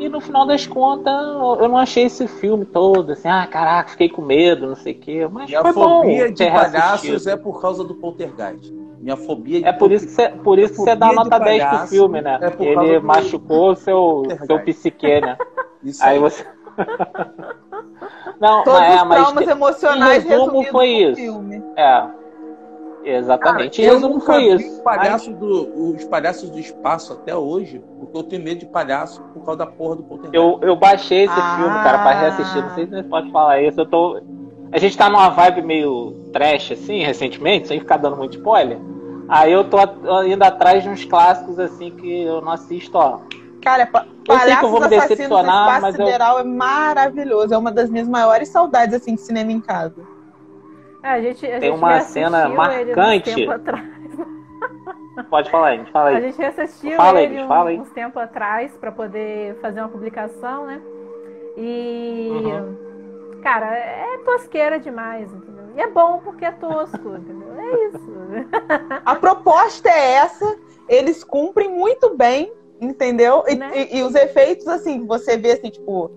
E 0.00 0.08
no 0.08 0.18
final 0.18 0.46
das 0.46 0.66
contas, 0.66 1.12
eu 1.60 1.68
não 1.68 1.76
achei 1.76 2.04
esse 2.04 2.26
filme 2.26 2.64
todo, 2.64 3.12
assim, 3.12 3.28
ah, 3.28 3.46
caraca, 3.46 3.90
fiquei 3.90 4.08
com 4.08 4.22
medo, 4.22 4.66
não 4.66 4.74
sei 4.74 4.94
o 4.94 4.98
quê. 4.98 5.28
Mas 5.30 5.50
Minha 5.50 5.60
foi 5.60 5.72
bom 5.74 6.00
fobia 6.00 6.28
de 6.32 6.36
ter 6.38 6.50
palhaços 6.52 7.26
é 7.26 7.36
por 7.36 7.60
causa 7.60 7.84
do 7.84 7.94
Poltergeist. 7.94 8.72
Minha 8.98 9.16
fobia 9.16 9.60
de 9.60 9.66
É 9.66 9.72
por 9.72 9.92
isso 9.92 10.06
que 10.06 10.12
você, 10.12 10.28
por 10.30 10.58
isso 10.58 10.70
que 10.72 10.80
você 10.80 10.96
dá 10.96 11.10
de 11.10 11.14
nota 11.16 11.38
10 11.38 11.64
pro 11.64 11.78
filme, 11.86 12.20
né? 12.22 12.38
é 12.40 12.64
Ele 12.64 12.98
do- 12.98 13.06
machucou 13.06 13.72
o 13.72 13.76
seu, 13.76 14.22
seu 14.46 14.58
psique, 14.60 15.20
né? 15.20 15.36
Isso 15.84 16.02
Aí 16.02 16.14
aí. 16.14 16.18
você. 16.18 16.46
Não, 18.40 18.64
Todos 18.64 18.80
mas, 18.80 18.90
é, 18.90 18.96
os 18.96 19.02
mas 19.08 19.18
traumas 19.22 19.48
emocionais 19.48 20.24
em 20.24 20.28
resumo, 20.28 20.46
resumidos 20.62 20.72
foi 20.72 20.88
isso. 20.88 21.16
filme. 21.16 21.62
é. 21.76 22.19
Exatamente. 23.04 23.80
em 23.80 23.84
eu 23.84 23.94
resumo 23.94 24.14
nunca 24.14 24.32
foi 24.34 24.42
isso. 24.54 24.82
palhaço 24.82 25.32
do, 25.32 25.94
os 25.94 26.04
palhaços 26.04 26.50
do 26.50 26.58
espaço 26.58 27.12
até 27.14 27.34
hoje, 27.34 27.82
porque 27.98 28.16
eu 28.16 28.22
tenho 28.22 28.42
medo 28.42 28.60
de 28.60 28.66
palhaço 28.66 29.22
por 29.34 29.44
causa 29.44 29.58
da 29.58 29.66
porra 29.66 29.96
do 29.96 30.02
Poltergeist. 30.02 30.34
Eu, 30.36 30.58
eu 30.62 30.76
baixei 30.76 31.24
esse 31.24 31.34
Ah. 31.36 31.56
filme, 31.56 31.74
cara, 31.82 31.98
pra 31.98 32.12
reassistir. 32.12 32.62
Não 32.62 32.74
sei 32.74 32.84
se 32.86 32.90
você 32.92 33.02
pode 33.04 33.30
falar 33.30 33.60
isso. 33.62 33.80
Eu 33.80 33.86
tô. 33.86 34.20
A 34.72 34.78
gente 34.78 34.96
tá 34.96 35.08
numa 35.08 35.28
vibe 35.30 35.62
meio 35.62 36.12
trash, 36.32 36.72
assim, 36.72 37.02
recentemente, 37.02 37.68
sem 37.68 37.80
ficar 37.80 37.96
dando 37.96 38.16
muito 38.16 38.36
spoiler. 38.36 38.78
Aí 39.28 39.52
eu 39.52 39.64
tô 39.64 39.78
indo 40.24 40.42
atrás 40.42 40.82
de 40.82 40.88
uns 40.88 41.04
clássicos, 41.04 41.58
assim, 41.58 41.90
que 41.90 42.22
eu 42.22 42.40
não 42.40 42.52
assisto, 42.52 42.96
ó. 42.98 43.20
Cara, 43.62 43.86
pa 43.86 44.06
Eu 44.28 44.38
sei 44.38 44.56
que 44.56 44.64
eu 44.64 44.70
vou 44.70 44.80
me 44.80 44.88
decepcionar, 44.88 45.80
mas 45.80 45.98
eu- 45.98 46.06
é 46.08 46.44
maravilhoso. 46.44 47.52
É 47.54 47.58
uma 47.58 47.70
das 47.72 47.90
minhas 47.90 48.08
maiores 48.08 48.48
saudades, 48.48 48.94
assim, 48.94 49.14
de 49.14 49.20
cinema 49.20 49.52
em 49.52 49.60
casa. 49.60 50.09
É, 51.02 51.08
a 51.08 51.20
gente, 51.20 51.46
a 51.46 51.58
Tem 51.58 51.70
gente 51.70 51.78
uma 51.78 52.00
cena 52.00 52.48
uns 52.48 52.54
marcante. 52.56 53.46
Pode 55.28 55.50
falar, 55.50 55.76
gente, 55.76 55.90
fala 55.92 56.10
A 56.10 56.16
aí. 56.16 56.22
gente 56.22 56.38
reassistiu 56.38 56.96
Fala, 56.96 57.20
ele 57.22 57.42
um- 57.42 57.48
fala 57.48 57.70
aí. 57.70 57.78
uns 57.78 57.90
tempo 57.90 58.18
atrás 58.18 58.72
para 58.78 58.90
poder 58.92 59.54
fazer 59.60 59.80
uma 59.80 59.88
publicação, 59.88 60.66
né? 60.66 60.80
E. 61.56 62.28
Uhum. 62.30 63.40
Cara, 63.42 63.74
é 63.76 64.18
tosqueira 64.24 64.78
demais, 64.78 65.32
entendeu? 65.32 65.64
E 65.76 65.80
é 65.80 65.86
bom 65.88 66.20
porque 66.22 66.44
é 66.44 66.50
tosco, 66.52 66.96
entendeu? 67.16 67.48
É 67.58 67.86
isso. 67.86 68.00
A 69.04 69.14
proposta 69.16 69.88
é 69.88 70.12
essa, 70.14 70.58
eles 70.88 71.24
cumprem 71.24 71.70
muito 71.70 72.16
bem, 72.16 72.52
entendeu? 72.80 73.44
E, 73.48 73.54
Né? 73.56 73.70
e- 73.74 73.98
e 73.98 74.02
os 74.02 74.14
efeitos, 74.14 74.66
assim, 74.68 75.06
você 75.06 75.36
vê 75.36 75.52
assim, 75.52 75.70
tipo, 75.70 76.10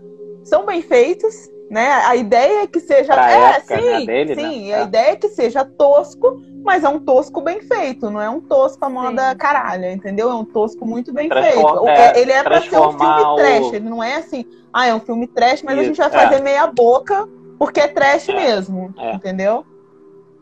são 0.44 0.66
bem 0.66 0.82
feitos, 0.82 1.50
né? 1.70 1.92
A 2.06 2.16
ideia 2.16 2.64
é 2.64 2.68
que 2.68 2.80
seja. 2.80 3.14
Pra 3.14 3.32
é, 3.32 3.52
época, 3.58 3.80
sim, 3.80 3.86
né, 3.86 4.06
dele, 4.06 4.36
sim. 4.36 4.68
né? 4.70 4.74
A 4.76 4.80
É. 4.80 4.84
ideia 4.84 5.12
é 5.12 5.16
que 5.16 5.30
seja 5.30 5.66
tosco, 5.66 6.42
mas 6.64 6.84
é 6.84 6.90
um 6.90 7.00
tosco 7.00 7.42
bem 7.42 7.62
feito, 7.62 8.10
não 8.10 8.22
é 8.22 8.30
um 8.30 8.40
tosco 8.42 8.84
à 8.86 8.90
moda 8.90 9.32
Sim. 9.32 9.38
caralho, 9.38 9.86
entendeu? 9.92 10.30
É 10.30 10.34
um 10.34 10.46
tosco 10.46 10.86
muito 10.86 11.12
bem 11.14 11.28
Transforma- 11.30 11.86
feito. 11.86 12.00
é, 12.18 12.22
ele 12.22 12.32
é 12.32 12.44
pra 12.44 12.62
ser 12.62 12.78
um 12.80 12.92
filme 12.92 13.06
o- 13.22 13.36
trash, 13.36 13.74
ele 13.74 13.90
não 13.90 14.04
é 14.04 14.16
assim, 14.16 14.46
ah, 14.72 14.88
é 14.88 14.94
um 14.96 15.00
filme 15.00 15.28
trash, 15.28 15.62
mas 15.64 15.78
a 15.78 15.82
Isso, 15.82 15.88
gente 15.94 15.98
vai 15.98 16.08
é. 16.08 16.28
fazer 16.30 16.42
meia 16.42 16.68
boca 16.68 17.28
porque 17.60 17.80
é 17.80 17.88
trash 17.88 18.30
É, 18.30 18.34
mesmo, 18.36 18.94
é. 18.98 19.14
entendeu? 19.16 19.66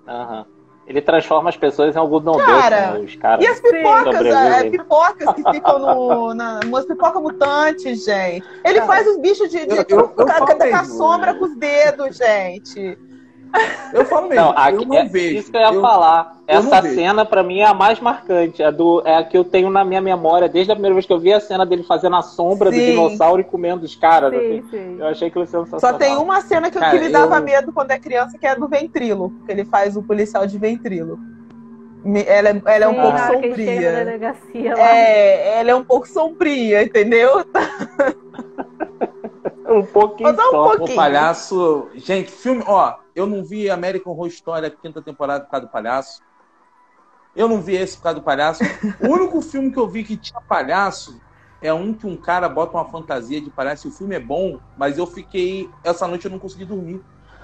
Aham. 0.07 0.45
Ele 0.91 1.01
transforma 1.01 1.47
as 1.47 1.55
pessoas 1.55 1.95
em 1.95 1.97
algodão 1.99 2.33
doce, 2.33 2.45
Cara, 2.45 2.91
né, 2.91 2.99
os 2.99 3.15
caras. 3.15 3.45
E 3.45 3.47
as 3.47 3.61
pipocas, 3.61 4.25
é, 4.25 4.69
pipocas 4.69 5.33
que 5.35 5.51
ficam 5.51 5.79
no, 5.79 6.33
na, 6.33 6.59
umas 6.65 6.85
pipocas 6.85 7.21
mutantes, 7.21 8.03
gente. 8.03 8.43
Ele 8.65 8.79
Cara, 8.81 8.85
faz 8.87 9.07
os 9.07 9.17
bichos 9.19 9.49
de, 9.49 9.65
de 9.65 9.73
eu- 9.73 9.85
eu- 9.87 10.13
eu 10.17 10.57
mesmo, 10.57 10.85
sombra 10.97 11.33
com 11.33 11.45
os 11.45 11.55
dedos, 11.55 12.17
gente. 12.17 12.97
Eu 13.93 14.05
falo 14.05 14.29
mesmo, 14.29 14.43
Não, 14.45 14.51
aqui, 14.51 14.75
eu 14.75 14.85
não 14.85 14.95
é 14.97 15.03
vejo. 15.05 15.35
isso 15.39 15.51
que 15.51 15.57
eu 15.57 15.61
ia 15.61 15.73
Eu- 15.73 15.81
falar. 15.81 16.37
eu 16.47 16.59
Essa 16.59 16.81
cena, 16.83 17.25
pra 17.25 17.43
mim, 17.43 17.59
é 17.59 17.65
a 17.65 17.73
mais 17.73 17.99
marcante. 17.99 18.63
É, 18.63 18.71
do, 18.71 19.01
é 19.05 19.17
a 19.17 19.23
que 19.23 19.37
eu 19.37 19.43
tenho 19.43 19.69
na 19.69 19.83
minha 19.83 19.99
memória, 19.99 20.47
desde 20.47 20.71
a 20.71 20.75
primeira 20.75 20.93
vez 20.95 21.05
que 21.05 21.11
eu 21.11 21.19
vi 21.19 21.33
a 21.33 21.39
cena 21.41 21.65
dele 21.65 21.83
fazendo 21.83 22.15
a 22.15 22.21
sombra 22.21 22.69
do 22.71 22.75
Sim. 22.77 22.85
dinossauro 22.85 23.41
e 23.41 23.43
comendo 23.43 23.83
os 23.85 23.95
caras. 23.95 24.33
assim. 24.33 24.61
Sim, 24.63 24.67
sim. 24.69 24.97
Eu 24.99 25.07
achei 25.07 25.27
aquilo 25.27 25.45
sensacional. 25.45 25.79
Só 25.79 25.93
tem 25.93 26.15
uma 26.15 26.39
cena 26.41 26.71
que, 26.71 26.79
Cara, 26.79 26.97
que 26.97 27.03
me 27.03 27.09
dava 27.11 27.37
eu- 27.37 27.43
medo 27.43 27.73
quando 27.73 27.91
é 27.91 27.99
criança, 27.99 28.37
que 28.37 28.47
é 28.47 28.55
do 28.55 28.67
ventrilo. 28.67 29.33
Que 29.45 29.51
ele 29.51 29.65
faz 29.65 29.97
o 29.97 30.03
policial 30.03 30.47
de 30.47 30.57
ventrilo. 30.57 31.19
Ela, 32.25 32.49
é- 32.49 32.61
ela 32.65 32.85
é 32.85 32.87
um 32.87 32.95
pouco 32.95 33.11
na 33.11 33.27
sombria. 33.27 33.91
delegacia 33.91 34.75
lá. 34.75 34.89
É, 34.89 35.59
ela 35.59 35.71
é 35.71 35.75
um 35.75 35.83
pouco 35.83 36.07
sombria, 36.07 36.81
entendeu? 36.83 37.45
Um 39.67 39.85
pouquinho 39.85 40.33
dá 40.33 40.47
um 40.47 40.51
só. 40.51 40.63
pouquinho. 40.69 40.91
O 40.93 40.95
palhaço. 40.95 41.89
Gente, 41.95 42.31
filme. 42.31 42.63
Ó, 42.65 42.95
eu 43.15 43.25
não 43.25 43.43
vi 43.43 43.69
American 43.69 44.13
Horror 44.13 44.27
Story 44.27 44.65
a 44.65 44.71
quinta 44.71 45.01
temporada 45.01 45.43
por 45.43 45.51
causa 45.51 45.65
do 45.65 45.71
palhaço. 45.71 46.21
Eu 47.35 47.47
não 47.47 47.61
vi 47.61 47.75
esse 47.75 47.97
por 47.97 48.03
causa 48.03 48.19
do 48.19 48.23
palhaço. 48.23 48.63
O 49.01 49.07
único 49.07 49.41
filme 49.43 49.71
que 49.71 49.79
eu 49.79 49.87
vi 49.87 50.03
que 50.03 50.17
tinha 50.17 50.41
palhaço 50.41 51.21
é 51.61 51.73
um 51.73 51.93
que 51.93 52.07
um 52.07 52.17
cara 52.17 52.49
bota 52.49 52.77
uma 52.77 52.85
fantasia 52.85 53.39
de 53.39 53.49
palhaço. 53.49 53.87
O 53.87 53.91
filme 53.91 54.15
é 54.15 54.19
bom, 54.19 54.59
mas 54.77 54.97
eu 54.97 55.05
fiquei. 55.05 55.69
Essa 55.83 56.07
noite 56.07 56.25
eu 56.25 56.31
não 56.31 56.39
consegui 56.39 56.65
dormir. 56.65 57.01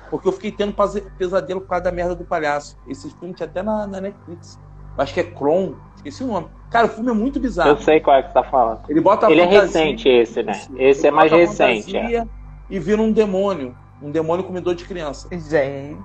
Porque 0.10 0.28
eu 0.28 0.32
fiquei 0.32 0.52
tendo 0.52 0.76
pesadelo 1.18 1.62
por 1.62 1.68
causa 1.68 1.84
da 1.84 1.92
merda 1.92 2.16
do 2.16 2.26
palhaço. 2.26 2.78
Esse 2.88 3.10
filme 3.12 3.34
tinha 3.34 3.48
até 3.48 3.62
na, 3.62 3.86
na 3.86 4.02
Netflix. 4.02 4.60
Acho 4.98 5.14
que 5.14 5.20
é 5.20 5.24
Kron. 5.24 5.76
Esqueci 6.08 6.24
o 6.24 6.28
nome. 6.28 6.48
Cara, 6.70 6.88
o 6.88 6.90
filme 6.90 7.10
é 7.10 7.14
muito 7.14 7.38
bizarro. 7.40 7.72
Eu 7.72 7.78
sei 7.78 8.00
qual 8.00 8.16
é 8.16 8.22
que 8.22 8.30
você 8.30 8.34
tá 8.34 8.44
falando. 8.44 8.80
Ele 8.88 9.02
bota 9.02 9.28
a 9.28 9.32
Ele 9.32 9.42
é 9.42 9.46
fantasia- 9.46 9.62
recente 9.84 10.08
esse, 10.10 10.42
né? 10.42 10.54
Esse 10.78 11.08
é 11.08 11.12
mais 11.12 11.32
recente. 11.32 11.98
é. 11.98 12.26
E 12.70 12.80
vira 12.80 13.02
um 13.02 13.12
demônio. 13.12 13.76
Um 14.02 14.10
demônio 14.10 14.46
comedor 14.46 14.74
de 14.76 14.86
criança. 14.86 15.28
Gente. 15.32 15.98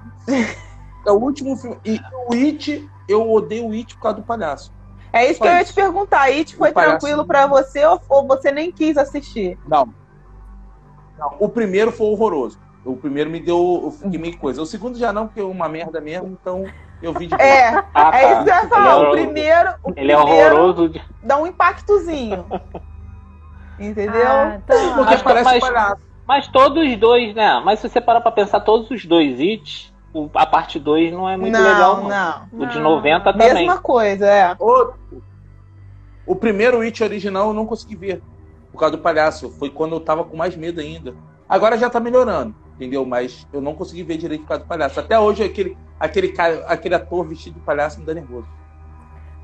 É 1.06 1.10
o 1.10 1.16
último 1.16 1.56
filme. 1.56 1.78
E 1.84 2.00
o 2.28 2.32
It, 2.34 2.88
eu 3.08 3.30
odeio 3.30 3.66
o 3.68 3.72
It 3.72 3.94
por 3.96 4.02
causa 4.02 4.16
do 4.18 4.22
palhaço. 4.24 4.72
É 5.12 5.26
isso 5.26 5.38
Só 5.38 5.44
que 5.44 5.50
eu 5.50 5.54
ia 5.54 5.64
te 5.64 5.72
perguntar. 5.74 6.22
It 6.22 6.56
foi 6.56 6.72
tranquilo 6.72 7.24
pra 7.26 7.46
você 7.46 7.84
ou, 7.84 8.00
ou 8.08 8.26
você 8.26 8.50
nem 8.50 8.72
quis 8.72 8.96
assistir? 8.96 9.58
Não. 9.68 9.92
Não, 11.18 11.36
O 11.38 11.48
primeiro 11.48 11.92
foi 11.92 12.06
horroroso. 12.08 12.58
O 12.84 12.96
primeiro 12.96 13.30
me 13.30 13.38
deu. 13.38 13.80
Eu 13.84 13.90
fiquei 13.92 14.18
meio 14.18 14.38
coisa. 14.38 14.62
O 14.62 14.66
segundo 14.66 14.98
já 14.98 15.12
não, 15.12 15.26
porque 15.26 15.40
é 15.40 15.44
uma 15.44 15.68
merda 15.68 16.00
mesmo, 16.00 16.36
então 16.40 16.64
eu 17.02 17.12
vi 17.12 17.26
de 17.26 17.36
boa. 17.36 17.42
É, 17.42 17.68
Ah, 17.68 17.82
tá. 18.10 18.18
é 18.20 18.32
isso 18.32 18.44
que 18.44 18.50
eu 18.50 18.54
ia 18.54 18.68
falar. 18.68 18.84
Ele 18.84 19.04
é 19.04 19.08
o 19.08 19.10
primeiro, 19.10 19.70
o 19.84 19.92
Ele 19.96 20.12
é 20.12 20.16
primeiro 20.16 20.54
horroroso. 20.56 20.88
De... 20.88 21.02
dá 21.22 21.36
um 21.38 21.46
impactozinho. 21.46 22.44
Entendeu? 23.78 24.26
Ah, 24.26 24.58
então, 24.62 24.94
Porque 24.94 25.10
Mas- 25.10 25.22
parece 25.22 25.44
mas- 25.44 25.60
palhaço. 25.60 26.12
Mas 26.26 26.48
todos 26.48 26.86
os 26.88 26.96
dois, 26.96 27.34
né? 27.34 27.60
Mas 27.64 27.80
se 27.80 27.88
você 27.88 28.00
parar 28.00 28.20
pra 28.20 28.30
pensar, 28.30 28.60
todos 28.60 28.88
os 28.90 29.04
dois 29.04 29.40
hits, 29.40 29.92
a 30.34 30.46
parte 30.46 30.78
2 30.78 31.12
não 31.12 31.28
é 31.28 31.36
muito 31.36 31.52
não, 31.52 31.60
legal, 31.62 31.96
não. 32.02 32.08
não. 32.08 32.62
O 32.62 32.66
de 32.66 32.76
Não. 32.78 32.82
90 32.96 33.32
também. 33.32 33.52
Mesma 33.54 33.78
coisa, 33.78 34.26
é. 34.26 34.54
O, 34.58 34.92
o 36.26 36.36
primeiro 36.36 36.80
It 36.80 37.02
original 37.02 37.48
eu 37.48 37.54
não 37.54 37.66
consegui 37.66 37.96
ver. 37.96 38.22
Por 38.70 38.78
causa 38.78 38.96
do 38.96 39.02
palhaço. 39.02 39.50
Foi 39.58 39.68
quando 39.68 39.96
eu 39.96 40.00
tava 40.00 40.22
com 40.24 40.36
mais 40.36 40.54
medo 40.56 40.80
ainda. 40.80 41.14
Agora 41.48 41.76
já 41.76 41.90
tá 41.90 41.98
melhorando, 41.98 42.54
entendeu? 42.76 43.04
Mas 43.04 43.46
eu 43.52 43.60
não 43.60 43.74
consegui 43.74 44.02
ver 44.04 44.16
direito 44.16 44.42
por 44.42 44.48
causa 44.48 44.62
do 44.62 44.68
palhaço. 44.68 45.00
Até 45.00 45.18
hoje 45.18 45.42
aquele, 45.42 45.76
aquele, 46.02 46.28
cara, 46.28 46.64
aquele 46.66 46.94
ator 46.94 47.24
vestido 47.24 47.54
de 47.54 47.60
palhaço 47.60 48.00
me 48.00 48.04
dá 48.04 48.12
nervoso. 48.12 48.46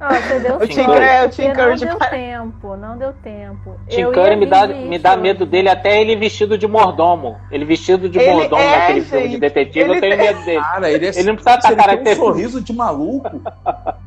você 0.00 0.40
deu 0.40 0.58
Curry. 0.58 0.74
Curry, 0.84 1.04
é 1.04 1.24
o 1.24 1.28
Porque 1.28 1.42
Tim 1.42 1.48
não 1.48 1.76
deu 1.76 1.96
palhaço. 1.96 2.10
tempo, 2.10 2.76
não 2.76 2.98
deu 2.98 3.12
tempo. 3.12 3.80
Tim 3.88 4.00
Eu 4.00 4.12
Curry 4.12 4.36
me 4.36 4.46
dá, 4.46 4.66
me 4.66 4.98
dá 4.98 5.16
medo 5.16 5.46
dele 5.46 5.68
até 5.68 6.00
ele 6.00 6.16
vestido 6.16 6.58
de 6.58 6.66
mordomo. 6.66 7.36
Ele 7.50 7.64
vestido 7.64 8.08
de 8.08 8.18
Ele 8.18 8.32
mordomo 8.32 8.62
é, 8.62 8.78
naquele 8.78 9.00
filme 9.02 9.24
de 9.24 9.30
gente. 9.32 9.40
detetive, 9.40 9.88
eu 9.88 10.00
tenho 10.00 10.16
medo 10.16 10.44
dele. 10.44 10.60
Cara, 10.60 10.90
ele 10.90 11.06
é 11.06 11.08
Ele 11.10 11.22
não 11.24 11.34
precisa 11.36 11.54
estar 11.56 11.92
ele 11.92 12.02
tem 12.02 12.12
um 12.12 12.16
sorriso 12.16 12.60
de 12.60 12.72
maluco. 12.72 13.40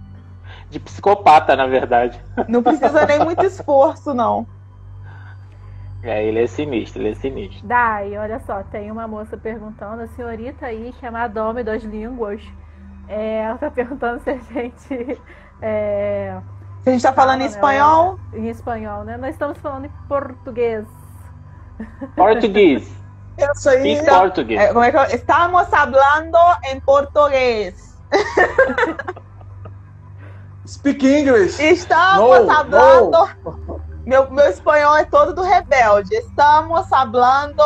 de 0.69 0.79
psicopata, 0.79 1.55
na 1.55 1.67
verdade. 1.67 2.19
Não 2.47 2.63
precisa 2.63 3.05
nem 3.05 3.19
muito 3.19 3.45
esforço, 3.45 4.13
não. 4.13 4.47
É, 6.03 6.25
ele 6.25 6.41
é 6.43 6.47
sinistro, 6.47 7.01
ele 7.01 7.09
é 7.11 7.15
sinistro. 7.15 7.65
Dai, 7.67 8.17
olha 8.17 8.39
só, 8.39 8.63
tem 8.63 8.91
uma 8.91 9.07
moça 9.07 9.37
perguntando, 9.37 10.01
a 10.01 10.07
senhorita 10.07 10.65
aí, 10.65 10.93
chama 10.99 11.27
Dome 11.27 11.63
das 11.63 11.83
Línguas. 11.83 12.41
É, 13.07 13.41
ela 13.43 13.57
tá 13.57 13.69
perguntando 13.69 14.19
se 14.21 14.29
a 14.29 14.37
gente. 14.37 15.21
é, 15.61 16.41
Se 16.83 16.89
a 16.89 16.91
gente 16.93 17.01
tá 17.03 17.13
falando 17.13 17.41
em 17.41 17.43
né? 17.43 17.49
espanhol, 17.49 18.19
em 18.33 18.47
espanhol, 18.49 19.03
né? 19.03 19.17
Nós 19.17 19.31
estamos 19.31 19.57
falando 19.59 19.85
em 19.85 19.91
português. 20.07 20.87
Português. 22.15 22.91
Essa 23.37 23.71
aí 23.71 23.95
Speak 23.95 24.05
português. 24.05 24.59
é, 24.59 24.67
como 24.67 24.83
é 24.83 24.91
que 24.91 24.97
eu... 24.97 25.03
Estamos 25.03 25.73
hablando 25.73 26.37
em 26.71 26.79
português. 26.81 27.97
Speak 30.67 31.03
English. 31.05 31.59
Estamos 31.61 32.45
No, 32.45 32.51
hablando. 32.51 33.17
Meu, 34.05 34.29
meu 34.31 34.49
espanhol 34.49 34.95
é 34.97 35.05
todo 35.05 35.33
do 35.33 35.41
rebelde. 35.41 36.15
Estamos 36.15 36.91
hablando. 36.91 37.61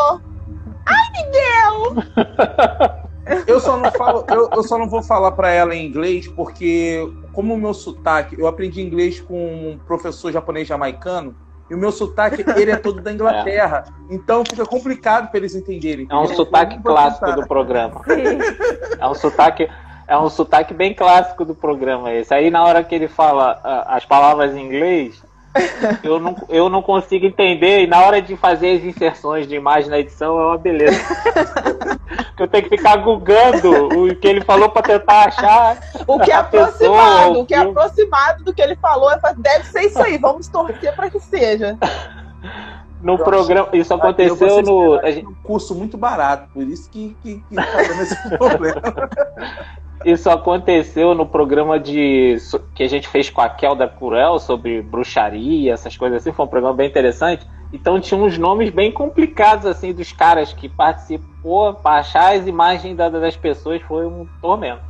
Ai, 0.86 1.24
Miguel! 1.24 3.06
Eu 3.48 3.60
só 3.60 3.76
não 3.76 3.92
falo, 3.92 4.24
eu, 4.30 4.50
eu 4.52 4.64
só 4.64 4.78
não 4.78 4.88
vou 4.88 5.02
falar 5.02 5.32
pra 5.32 5.50
ela 5.50 5.74
em 5.74 5.86
inglês 5.88 6.28
porque 6.28 7.12
como 7.34 7.56
o 7.56 7.58
meu 7.58 7.74
sotaque, 7.74 8.40
eu 8.40 8.48
aprendi 8.48 8.82
inglês 8.82 9.20
com 9.20 9.36
um 9.36 9.80
professor 9.80 10.32
japonês 10.32 10.68
jamaicano 10.68 11.36
e 11.68 11.74
o 11.74 11.78
meu 11.78 11.92
sotaque 11.92 12.46
ele 12.56 12.72
é 12.72 12.76
todo 12.76 13.02
da 13.02 13.12
Inglaterra, 13.12 13.86
então 14.12 14.44
fica 14.48 14.64
complicado 14.64 15.30
pra 15.32 15.40
eles 15.40 15.56
entenderem. 15.56 16.08
É 16.10 16.16
um 16.16 16.28
sotaque 16.28 16.80
clássico 16.84 17.32
do 17.32 17.48
programa. 17.48 18.02
Sim. 18.06 18.38
É 19.00 19.08
um 19.08 19.16
sotaque, 19.16 19.68
é 20.08 20.18
um 20.18 20.30
sotaque 20.30 20.74
bem 20.74 20.94
clássico 20.94 21.44
do 21.44 21.56
programa 21.56 22.14
esse. 22.14 22.32
Aí 22.32 22.52
na 22.52 22.64
hora 22.64 22.84
que 22.84 22.94
ele 22.94 23.08
fala 23.08 23.60
ah, 23.64 23.96
as 23.96 24.06
palavras 24.06 24.56
em 24.56 24.64
inglês, 24.64 25.24
eu 26.04 26.20
não, 26.20 26.36
eu 26.50 26.70
não 26.70 26.82
consigo 26.82 27.26
entender. 27.26 27.82
E 27.84 27.88
na 27.88 28.02
hora 28.02 28.22
de 28.22 28.36
fazer 28.36 28.78
as 28.78 28.84
inserções 28.84 29.48
de 29.48 29.56
imagem 29.56 29.90
na 29.90 30.00
edição 30.00 30.40
é 30.40 30.46
uma 30.48 30.58
beleza. 30.58 31.00
que 32.36 32.44
eu 32.44 32.48
tenho 32.48 32.64
que 32.70 32.78
ficar 32.78 32.98
googando 32.98 33.88
o 33.88 34.16
que 34.16 34.28
ele 34.28 34.42
falou 34.42 34.70
pra 34.70 34.82
tentar 34.82 35.28
achar. 35.28 35.78
O 36.08 36.20
que 36.20 36.32
é 36.32 36.36
A 36.36 36.44
pessoa, 36.44 37.00
aproximado, 37.02 37.40
o 37.40 37.46
que 37.46 37.54
é 37.54 37.58
aproximado 37.60 38.44
do 38.44 38.54
que 38.54 38.62
ele 38.62 38.76
falou, 38.76 39.12
é, 39.12 39.20
deve 39.38 39.66
ser 39.66 39.82
isso 39.84 40.02
aí. 40.02 40.18
Vamos 40.18 40.48
torcer 40.48 40.94
pra 40.96 41.10
que 41.10 41.20
seja. 41.20 41.78
No 43.02 43.14
Eu 43.14 43.24
programa, 43.24 43.70
isso 43.74 43.94
aconteceu 43.94 44.62
no. 44.64 45.00
a 45.00 45.12
gente- 45.12 45.28
um 45.28 45.34
curso 45.44 45.76
muito 45.76 45.96
barato, 45.98 46.50
por 46.54 46.64
isso 46.64 46.90
que, 46.90 47.16
que, 47.22 47.44
que 47.48 47.56
tá 47.56 47.64
dando 47.64 48.02
esse 48.02 48.30
problema. 48.38 48.82
Isso 50.06 50.30
aconteceu 50.30 51.16
no 51.16 51.28
programa 51.28 51.80
de 51.80 52.38
que 52.76 52.84
a 52.84 52.88
gente 52.88 53.08
fez 53.08 53.30
com 53.30 53.42
a 53.42 53.50
Kelda 53.50 53.88
Curel 53.88 54.38
sobre 54.38 54.82
bruxaria, 54.82 55.74
essas 55.74 55.98
coisas 55.98 56.22
assim. 56.22 56.32
Foi 56.32 56.46
um 56.46 56.50
programa 56.50 56.76
bem 56.76 56.88
interessante. 56.88 57.46
Então 57.74 58.00
tinha 58.00 58.20
uns 58.20 58.38
nomes 58.38 58.70
bem 58.70 58.92
complicados 58.92 59.66
assim 59.66 59.94
dos 59.94 60.12
caras 60.12 60.54
que 60.54 60.70
participou 60.70 61.74
para 61.74 62.00
achar 62.02 62.36
as 62.36 62.46
imagens 62.46 62.96
da- 62.96 63.10
das 63.10 63.36
pessoas 63.36 63.82
foi 63.82 64.06
um 64.06 64.30
tormento. 64.40 64.84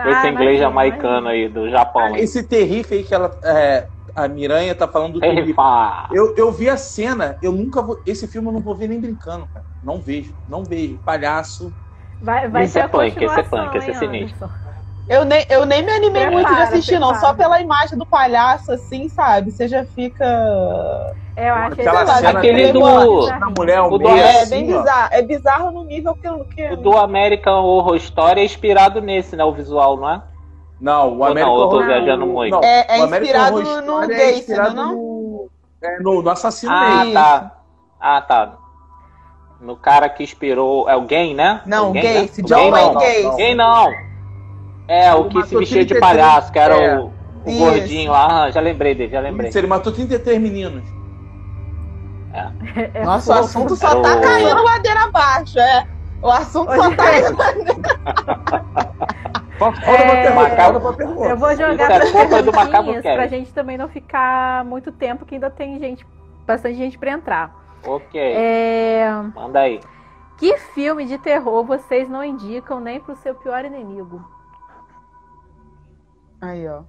Foi 0.00 0.12
esse 0.12 0.26
Ah, 0.26 0.30
inglês 0.30 0.52
imagina, 0.54 0.60
jamaicano 0.60 1.28
aí 1.28 1.48
do 1.48 1.68
Japão. 1.68 2.14
aí. 2.14 2.22
Esse 2.22 2.46
terrife 2.46 2.94
aí 2.94 3.04
que 3.04 3.12
ela, 3.14 3.36
é, 3.44 3.88
a 4.14 4.28
Miranha 4.28 4.74
tá 4.74 4.86
falando 4.86 5.20
do. 5.20 5.26
Eu, 6.12 6.34
eu 6.36 6.50
vi 6.52 6.68
a 6.68 6.76
cena, 6.76 7.38
eu 7.42 7.52
nunca 7.52 7.82
vou. 7.82 8.02
Esse 8.06 8.26
filme 8.28 8.48
eu 8.48 8.52
não 8.52 8.60
vou 8.60 8.74
ver 8.76 8.88
nem 8.88 9.00
brincando, 9.00 9.46
cara. 9.48 9.64
Não 9.82 10.00
vejo, 10.00 10.36
não 10.46 10.64
vejo. 10.64 10.98
Palhaço. 11.04 11.74
Vai, 12.20 12.48
vai 12.48 12.64
Esse 12.64 12.74
ter 12.74 12.80
é 12.80 12.82
a 12.82 12.88
punk, 12.88 13.24
esse 13.24 13.40
é 13.40 13.42
punk, 13.42 13.76
esse 13.76 13.90
é 13.90 13.94
sinistro. 13.94 14.50
Eu 15.08 15.24
nem, 15.24 15.44
eu 15.48 15.66
nem 15.66 15.82
me 15.82 15.90
animei 15.90 16.22
Prepara, 16.26 16.30
muito 16.30 16.54
de 16.54 16.60
assistir, 16.62 16.98
não. 16.98 17.08
prepara. 17.08 17.26
Só 17.26 17.34
pela 17.34 17.60
imagem 17.60 17.98
do 17.98 18.06
palhaço, 18.06 18.70
assim, 18.70 19.08
sabe? 19.08 19.50
Você 19.50 19.66
já 19.66 19.84
fica. 19.84 20.24
É, 21.34 21.48
Eu 21.50 21.54
acho 21.54 21.76
cena 21.76 22.38
Aquele 22.38 22.72
do-. 22.72 23.26
Na 23.38 23.50
mulher, 23.50 23.80
O 23.80 23.94
o 23.94 23.98
do- 23.98 24.08
É, 24.08 24.42
assim, 24.42 24.50
bem 24.50 24.74
ó. 24.74 24.78
bizarro. 24.78 25.08
É 25.12 25.22
bizarro 25.22 25.70
no 25.72 25.84
nível 25.84 26.14
que. 26.14 26.28
eu- 26.28 26.44
que... 26.44 26.70
O 26.72 26.76
do 26.76 26.96
American 26.96 27.64
Horror 27.64 27.96
Story 27.96 28.40
é 28.40 28.44
inspirado 28.44 29.00
nesse, 29.00 29.34
né? 29.34 29.42
O 29.44 29.52
visual, 29.52 29.96
não 29.96 30.10
é? 30.10 30.22
Não, 30.80 31.12
o 31.14 31.16
não, 31.18 31.24
American 31.26 31.54
eu 31.54 31.60
tô 31.60 31.66
Horror- 31.76 31.86
viajando 31.86 32.26
muito. 32.26 32.52
não, 32.52 32.60
É- 32.62 32.86
é 32.96 33.00
o 33.00 33.02
American 33.04 33.40
inspirado 33.40 33.56
Horror 33.56 33.64
no 33.64 33.80
Story 33.80 34.14
é 34.14 34.32
inspirado 34.38 34.74
não 34.76 34.82
é 34.82 34.86
não? 34.86 34.92
No, 34.94 35.50
é, 35.82 36.00
no, 36.00 36.22
no 36.22 36.30
assassino 36.30 36.72
Ah, 36.72 36.98
dele. 37.00 37.12
tá. 37.14 37.56
Ah, 37.98 38.20
tá. 38.22 38.58
No 39.60 39.76
cara 39.76 40.08
que 40.08 40.22
inspirou. 40.22 40.88
É 40.88 40.96
o 40.96 41.02
Gay, 41.02 41.34
né? 41.34 41.60
Não, 41.66 41.90
o 41.90 41.92
Gay, 41.92 42.22
né? 42.22 42.28
John 42.42 42.56
Gay 42.56 42.70
Wayne 42.70 42.94
não. 42.94 43.00
Gacy. 43.00 43.36
Gay 43.36 43.54
não. 43.54 43.92
É, 44.88 45.14
o 45.14 45.28
que 45.28 45.42
se 45.46 45.56
vestia 45.56 45.84
de 45.84 45.94
33 45.94 46.00
palhaço, 46.00 46.50
que 46.50 46.58
era 46.58 46.74
é. 46.74 46.98
o, 46.98 47.12
o 47.44 47.58
gordinho 47.58 48.10
lá. 48.10 48.44
Ah, 48.44 48.50
já 48.50 48.60
lembrei 48.60 48.94
dele, 48.94 49.12
já 49.12 49.20
lembrei. 49.20 49.50
Isso, 49.50 49.58
ele 49.58 49.66
matou 49.66 49.92
33 49.92 50.40
meninos. 50.40 50.82
É 52.32 53.04
Nossa, 53.04 53.34
o 53.34 53.38
assunto 53.38 53.76
só 53.76 54.00
tá 54.00 54.16
Ô. 54.16 54.20
caindo 54.20 54.62
ladeira 54.62 55.04
abaixo, 55.04 55.58
é. 55.58 55.86
O 56.22 56.30
assunto 56.30 56.72
só 56.74 56.90
tá 56.94 57.18
indo. 57.18 57.36
Roda 59.58 59.86
É, 59.86 60.30
Macabro. 60.34 60.96
Eu 61.24 61.36
vou 61.36 61.56
jogar 61.56 61.90
é 61.90 61.98
para 62.50 63.16
pra 63.16 63.26
gente 63.26 63.52
também 63.52 63.76
não 63.76 63.88
ficar 63.88 64.64
muito 64.64 64.92
tempo, 64.92 65.24
que 65.24 65.34
ainda 65.34 65.50
tem 65.50 65.78
gente, 65.78 66.06
bastante 66.46 66.76
gente 66.76 66.98
pra 66.98 67.12
entrar. 67.12 67.59
Ok, 67.84 68.20
É, 68.20 69.10
manda 69.34 69.60
aí. 69.60 69.80
Que 70.38 70.56
filme 70.58 71.06
de 71.06 71.18
terror 71.18 71.64
vocês 71.64 72.08
não 72.08 72.22
indicam 72.24 72.80
nem 72.80 73.00
pro 73.00 73.16
seu 73.16 73.34
pior 73.34 73.64
inimigo? 73.64 74.24
Aí, 76.40 76.66
ó. 76.68 76.82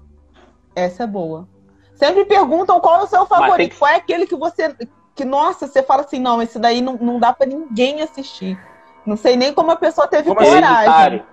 Essa 0.75 1.03
é 1.03 1.07
boa. 1.07 1.47
Sempre 1.95 2.25
perguntam 2.25 2.79
qual 2.79 3.01
é 3.01 3.03
o 3.03 3.07
seu 3.07 3.25
favorito. 3.25 3.71
que- 3.71 3.77
Qual 3.79 3.91
é 3.91 3.95
aquele 3.95 4.25
que 4.25 4.35
você. 4.35 4.75
Que, 5.13 5.25
nossa, 5.25 5.67
você 5.67 5.83
fala 5.83 6.01
assim, 6.03 6.19
não, 6.19 6.41
esse 6.41 6.57
daí 6.57 6.81
não, 6.81 6.93
não 6.93 7.19
dá 7.19 7.33
pra 7.33 7.45
ninguém 7.45 8.01
assistir. 8.01 8.57
Não 9.05 9.17
sei 9.17 9.35
nem 9.35 9.53
como 9.53 9.71
a 9.71 9.75
pessoa 9.75 10.07
teve 10.07 10.29
Como 10.29 10.39
assim? 10.39 10.51
coragem. 10.53 11.25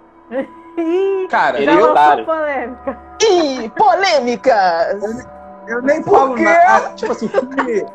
Ih, 0.77 1.29
Cara, 1.31 1.63
já 1.63 1.73
eu, 1.73 1.95
polêmica. 2.25 2.99
Ih, 3.23 3.71
polêmicas! 3.71 5.27
eu 5.69 5.83
nem 5.83 6.03
Por 6.03 6.19
falo 6.19 6.37
nada. 6.37 6.95
Tipo 6.95 7.13
assim, 7.13 7.29
filme- 7.29 7.87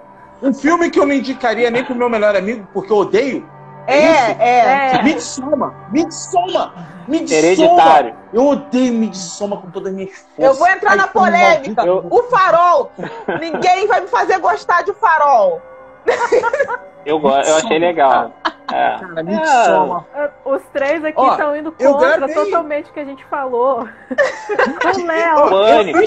um 0.44 0.54
filme 0.54 0.90
que 0.92 1.00
eu 1.00 1.06
não 1.06 1.14
indicaria 1.16 1.72
nem 1.72 1.84
pro 1.84 1.96
meu 1.96 2.10
melhor 2.10 2.36
amigo, 2.36 2.68
porque 2.74 2.92
eu 2.92 2.98
odeio. 2.98 3.50
É, 3.88 3.98
isso? 4.32 4.42
é. 4.42 4.96
É. 4.96 5.04
Midsommar. 5.04 5.92
Midsommar. 5.92 6.74
Midsommar. 7.08 7.44
Hereditário. 7.44 8.16
Eu 8.32 8.48
odeio 8.48 8.94
Midsommar 8.94 9.60
com 9.60 9.72
todas 9.72 9.90
as 9.90 9.96
minhas 9.96 10.12
forças. 10.12 10.38
Eu 10.38 10.54
vou 10.54 10.68
entrar 10.68 10.96
na 10.96 11.04
Ai, 11.04 11.10
como 11.10 11.26
polêmica. 11.26 11.86
maldito. 11.86 12.16
O 12.16 12.24
farol. 12.24 12.92
Ninguém 13.42 13.88
vai 13.88 14.02
me 14.02 14.08
fazer 14.08 14.38
gostar 14.40 14.84
de 14.84 14.94
farol. 14.94 15.62
Eu, 17.06 17.20
eu 17.22 17.56
achei 17.58 17.80
legal. 17.80 18.32
É. 18.72 18.98
Cara, 18.98 19.24
Midsommar. 19.24 20.06
Os 20.46 20.62
três 20.72 21.04
aqui 21.04 21.22
estão 21.22 21.56
indo 21.56 21.76
eu 21.78 21.94
contra 21.94 22.34
totalmente 22.34 22.90
o 22.90 22.94
que 22.94 23.00
a 23.02 23.06
gente 23.06 23.26
falou. 23.26 23.82
o 23.84 25.00
Eu, 25.00 25.06
Léo. 25.06 25.38
eu 25.40 25.50
Pânico. 25.50 26.00
eu 26.00 26.04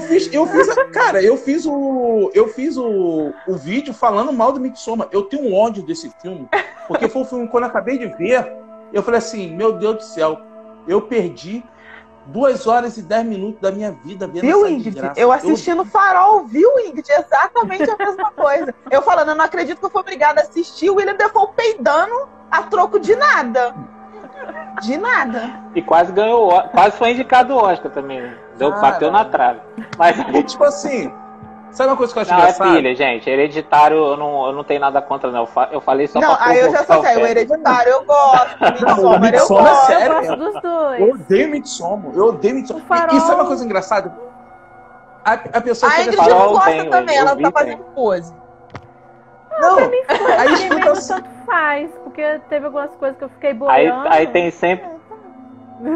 fiz, 0.00 0.32
eu 0.32 0.46
fiz, 0.46 0.68
cara, 0.92 1.22
eu 1.22 1.36
fiz 1.36 1.66
o, 1.66 2.30
eu 2.34 2.48
fiz 2.48 2.76
o, 2.76 3.32
o 3.46 3.54
vídeo 3.54 3.94
falando 3.94 4.32
mal 4.32 4.52
do 4.52 4.60
Midsommar. 4.60 5.08
Eu 5.10 5.22
tenho 5.22 5.48
um 5.48 5.54
ódio 5.54 5.82
desse 5.82 6.10
filme, 6.20 6.48
porque 6.86 7.08
foi 7.08 7.22
um 7.22 7.24
filme 7.24 7.48
quando 7.48 7.64
eu 7.64 7.70
acabei 7.70 7.98
de 7.98 8.06
ver, 8.06 8.52
eu 8.92 9.02
falei 9.02 9.18
assim, 9.18 9.54
meu 9.54 9.72
Deus 9.72 9.96
do 9.96 10.02
céu, 10.02 10.38
eu 10.86 11.02
perdi 11.02 11.64
duas 12.26 12.66
horas 12.66 12.96
e 12.96 13.02
dez 13.02 13.24
minutos 13.24 13.60
da 13.60 13.70
minha 13.70 13.92
vida 13.92 14.26
vendo 14.26 14.42
Viu, 14.42 14.60
essa 14.60 14.70
Ingrid? 14.70 14.90
desgraça. 14.90 15.20
Eu 15.20 15.32
assisti 15.32 15.74
no 15.74 15.84
farol, 15.84 16.44
viu, 16.44 16.68
Ingrid? 16.80 17.08
Exatamente 17.10 17.90
a 17.90 17.96
mesma 17.96 18.30
coisa. 18.30 18.74
Eu 18.90 19.02
falando, 19.02 19.30
eu 19.30 19.34
não 19.34 19.44
acredito 19.44 19.78
que 19.78 19.86
eu 19.86 19.90
fui 19.90 20.00
obrigada 20.00 20.40
a 20.40 20.44
assistir 20.44 20.90
o 20.90 20.96
William 20.96 21.16
Defoe 21.16 21.48
peidando 21.56 22.28
a 22.50 22.62
troco 22.62 22.98
de 23.00 23.14
nada. 23.16 23.74
De 24.82 24.96
nada. 24.96 25.62
E 25.74 25.82
quase 25.82 26.12
ganhou, 26.12 26.50
quase 26.70 26.96
foi 26.96 27.10
indicado 27.12 27.54
o 27.54 27.56
Oscar 27.56 27.90
também, 27.92 28.34
Deu, 28.62 28.70
Cara. 28.72 28.92
bateu 28.92 29.10
na 29.12 29.24
trave. 29.24 29.60
Mas 29.98 30.16
E, 30.34 30.42
tipo 30.42 30.64
assim, 30.64 31.12
sabe 31.70 31.90
uma 31.90 31.96
coisa 31.96 32.12
que 32.12 32.18
eu 32.18 32.22
acho 32.22 32.30
não, 32.30 32.38
é 32.38 32.42
engraçado? 32.42 32.72
filha, 32.76 32.94
gente. 32.94 33.28
Hereditário, 33.30 33.96
eu 33.96 34.16
não, 34.16 34.46
eu 34.46 34.52
não 34.52 34.64
tenho 34.64 34.80
nada 34.80 35.00
contra, 35.02 35.30
não. 35.30 35.40
Eu 35.40 35.46
fa- 35.46 35.68
Eu 35.72 35.80
falei 35.80 36.06
só 36.06 36.20
não, 36.20 36.34
pra 36.36 36.46
aí 36.46 36.58
eu 36.60 36.70
já 36.70 36.84
sou. 36.84 36.98
O 36.98 37.02
Fred. 37.02 37.20
hereditário 37.22 37.92
eu 37.92 38.04
gosto. 38.04 38.56
Não, 38.60 39.18
Midsommar 39.20 39.34
eu 39.34 39.44
é 39.44 39.46
gosto. 39.48 39.86
sério. 39.86 40.12
Eu 40.12 40.20
mesmo. 40.20 40.36
gosto 40.36 40.52
dos 40.52 40.54
Eu 40.64 40.70
dois. 40.70 41.14
odeio 41.14 41.50
Midsommar. 41.50 42.12
Eu 42.14 42.24
odeio 42.26 42.54
Midsommar. 42.54 43.08
E, 43.12 43.16
e 43.16 43.20
sabe 43.20 43.34
uma 43.34 43.46
coisa 43.46 43.64
engraçada? 43.64 44.12
A, 45.24 45.32
a 45.34 45.60
pessoa 45.60 45.92
A 45.92 46.00
Ingrid 46.02 46.16
fala, 46.16 46.34
não 46.34 46.48
gosta 46.52 46.70
tem, 46.70 46.90
também, 46.90 47.16
eu 47.16 47.20
ela 47.26 47.34
vi 47.36 47.42
tá 47.44 47.52
fazendo 47.52 47.84
pose. 47.94 48.34
não, 49.60 49.76
Pra 49.76 50.40
aí 50.40 50.48
mim 50.48 50.54
mesmo 50.74 50.78
escuta 50.78 50.90
assim. 50.92 51.14
tanto 51.14 51.28
faz, 51.46 51.90
porque 52.02 52.40
teve 52.48 52.66
algumas 52.66 52.90
coisas 52.96 53.16
que 53.16 53.24
eu 53.24 53.28
fiquei 53.28 53.50
Aí, 53.50 53.54
boiando. 53.54 54.08
aí 54.08 54.26
tem 54.26 54.50
sempre. 54.50 54.88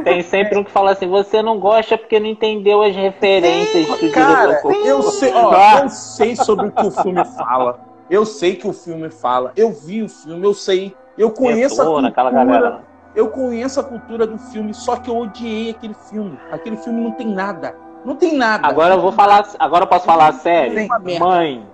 Tem 0.04 0.22
sempre 0.22 0.58
um 0.58 0.64
que 0.64 0.70
fala 0.70 0.92
assim, 0.92 1.06
você 1.08 1.42
não 1.42 1.58
gosta 1.58 1.96
porque 1.96 2.18
não 2.18 2.26
entendeu 2.26 2.82
as 2.82 2.94
referências 2.94 3.86
que 3.98 4.06
o 4.06 4.12
Cara, 4.12 4.60
eu 4.84 5.02
sei, 5.02 5.32
ó, 5.32 5.50
Ah. 5.52 5.80
eu 5.82 5.88
sei 5.88 6.34
sobre 6.36 6.66
o 6.68 6.72
que 6.72 6.86
o 6.86 6.90
filme 6.90 7.24
fala. 7.24 7.78
Eu 8.10 8.24
sei 8.24 8.56
que 8.56 8.66
o 8.68 8.72
filme 8.72 9.10
fala. 9.10 9.52
Eu 9.56 9.70
vi 9.72 10.02
o 10.02 10.08
filme, 10.08 10.44
eu 10.44 10.54
sei. 10.54 10.94
Eu 11.18 11.30
conheço 11.30 11.80
a 11.80 11.84
cultura. 11.84 12.02
naquela 12.02 12.30
galera. 12.30 12.80
Eu 13.14 13.28
conheço 13.28 13.80
a 13.80 13.84
cultura 13.84 14.26
do 14.26 14.38
filme, 14.38 14.74
só 14.74 14.96
que 14.96 15.08
eu 15.08 15.16
odiei 15.16 15.70
aquele 15.70 15.94
filme. 15.94 16.38
Aquele 16.52 16.76
filme 16.76 17.00
não 17.00 17.12
tem 17.12 17.26
nada. 17.26 17.74
Não 18.04 18.14
tem 18.14 18.36
nada. 18.36 18.66
Agora 18.68 18.94
eu 18.94 19.00
vou 19.00 19.10
falar. 19.12 19.44
Agora 19.58 19.84
eu 19.84 19.88
posso 19.88 20.04
falar 20.04 20.28
a 20.28 20.32
sério? 20.32 20.78
Sim. 20.78 21.18
Mãe. 21.18 21.66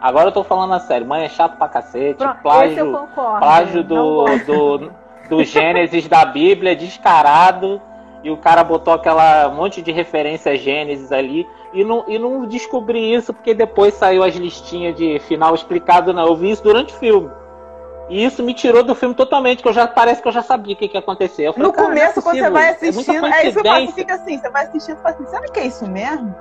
Agora 0.00 0.28
eu 0.28 0.32
tô 0.32 0.44
falando 0.44 0.74
a 0.74 0.80
sério. 0.80 1.06
Mãe 1.06 1.24
é 1.24 1.28
chato 1.28 1.56
pra 1.56 1.68
cacete. 1.68 2.18
Pronto, 2.18 2.28
esse 2.64 2.78
eu 2.78 2.92
plágio 2.92 2.92
concordo. 2.92 3.38
plágio 3.38 3.82
Não 3.82 3.88
do, 3.88 4.78
do, 4.78 4.92
do 5.28 5.42
Gênesis 5.44 6.08
da 6.08 6.24
Bíblia, 6.24 6.76
descarado. 6.76 7.80
E 8.24 8.30
o 8.30 8.36
cara 8.36 8.64
botou 8.64 8.92
aquela 8.92 9.48
monte 9.48 9.80
de 9.80 9.92
referência 9.92 10.52
a 10.52 10.56
Gênesis 10.56 11.12
ali. 11.12 11.46
E 11.72 11.84
não, 11.84 12.04
e 12.08 12.18
não 12.18 12.46
descobri 12.46 13.14
isso 13.14 13.32
porque 13.32 13.54
depois 13.54 13.94
saiu 13.94 14.22
as 14.22 14.34
listinhas 14.34 14.96
de 14.96 15.18
final 15.20 15.54
explicado, 15.54 16.12
não. 16.12 16.26
Eu 16.26 16.36
vi 16.36 16.50
isso 16.50 16.62
durante 16.62 16.94
o 16.94 16.98
filme. 16.98 17.30
E 18.08 18.24
isso 18.24 18.42
me 18.42 18.54
tirou 18.54 18.82
do 18.84 18.94
filme 18.94 19.14
totalmente, 19.14 19.62
que 19.62 19.68
eu 19.68 19.72
já 19.72 19.86
parece 19.86 20.22
que 20.22 20.28
eu 20.28 20.32
já 20.32 20.42
sabia 20.42 20.74
o 20.74 20.76
que, 20.76 20.88
que 20.88 20.96
ia 20.96 21.00
acontecer. 21.00 21.52
Falei, 21.52 21.68
No 21.68 21.74
é 21.74 21.84
começo, 21.84 22.22
quando 22.22 22.38
você 22.38 22.50
vai 22.50 22.68
é 22.68 22.70
assistindo, 22.70 23.26
é, 23.26 23.44
isso 23.44 23.62
que 23.62 23.92
fica 23.92 24.14
assim, 24.14 24.38
você 24.38 24.48
vai 24.48 24.64
assistindo 24.64 24.98
e 24.98 25.02
fala 25.02 25.14
assim, 25.14 25.26
será 25.26 25.42
que 25.42 25.60
é 25.60 25.66
isso 25.66 25.88
mesmo? 25.88 26.34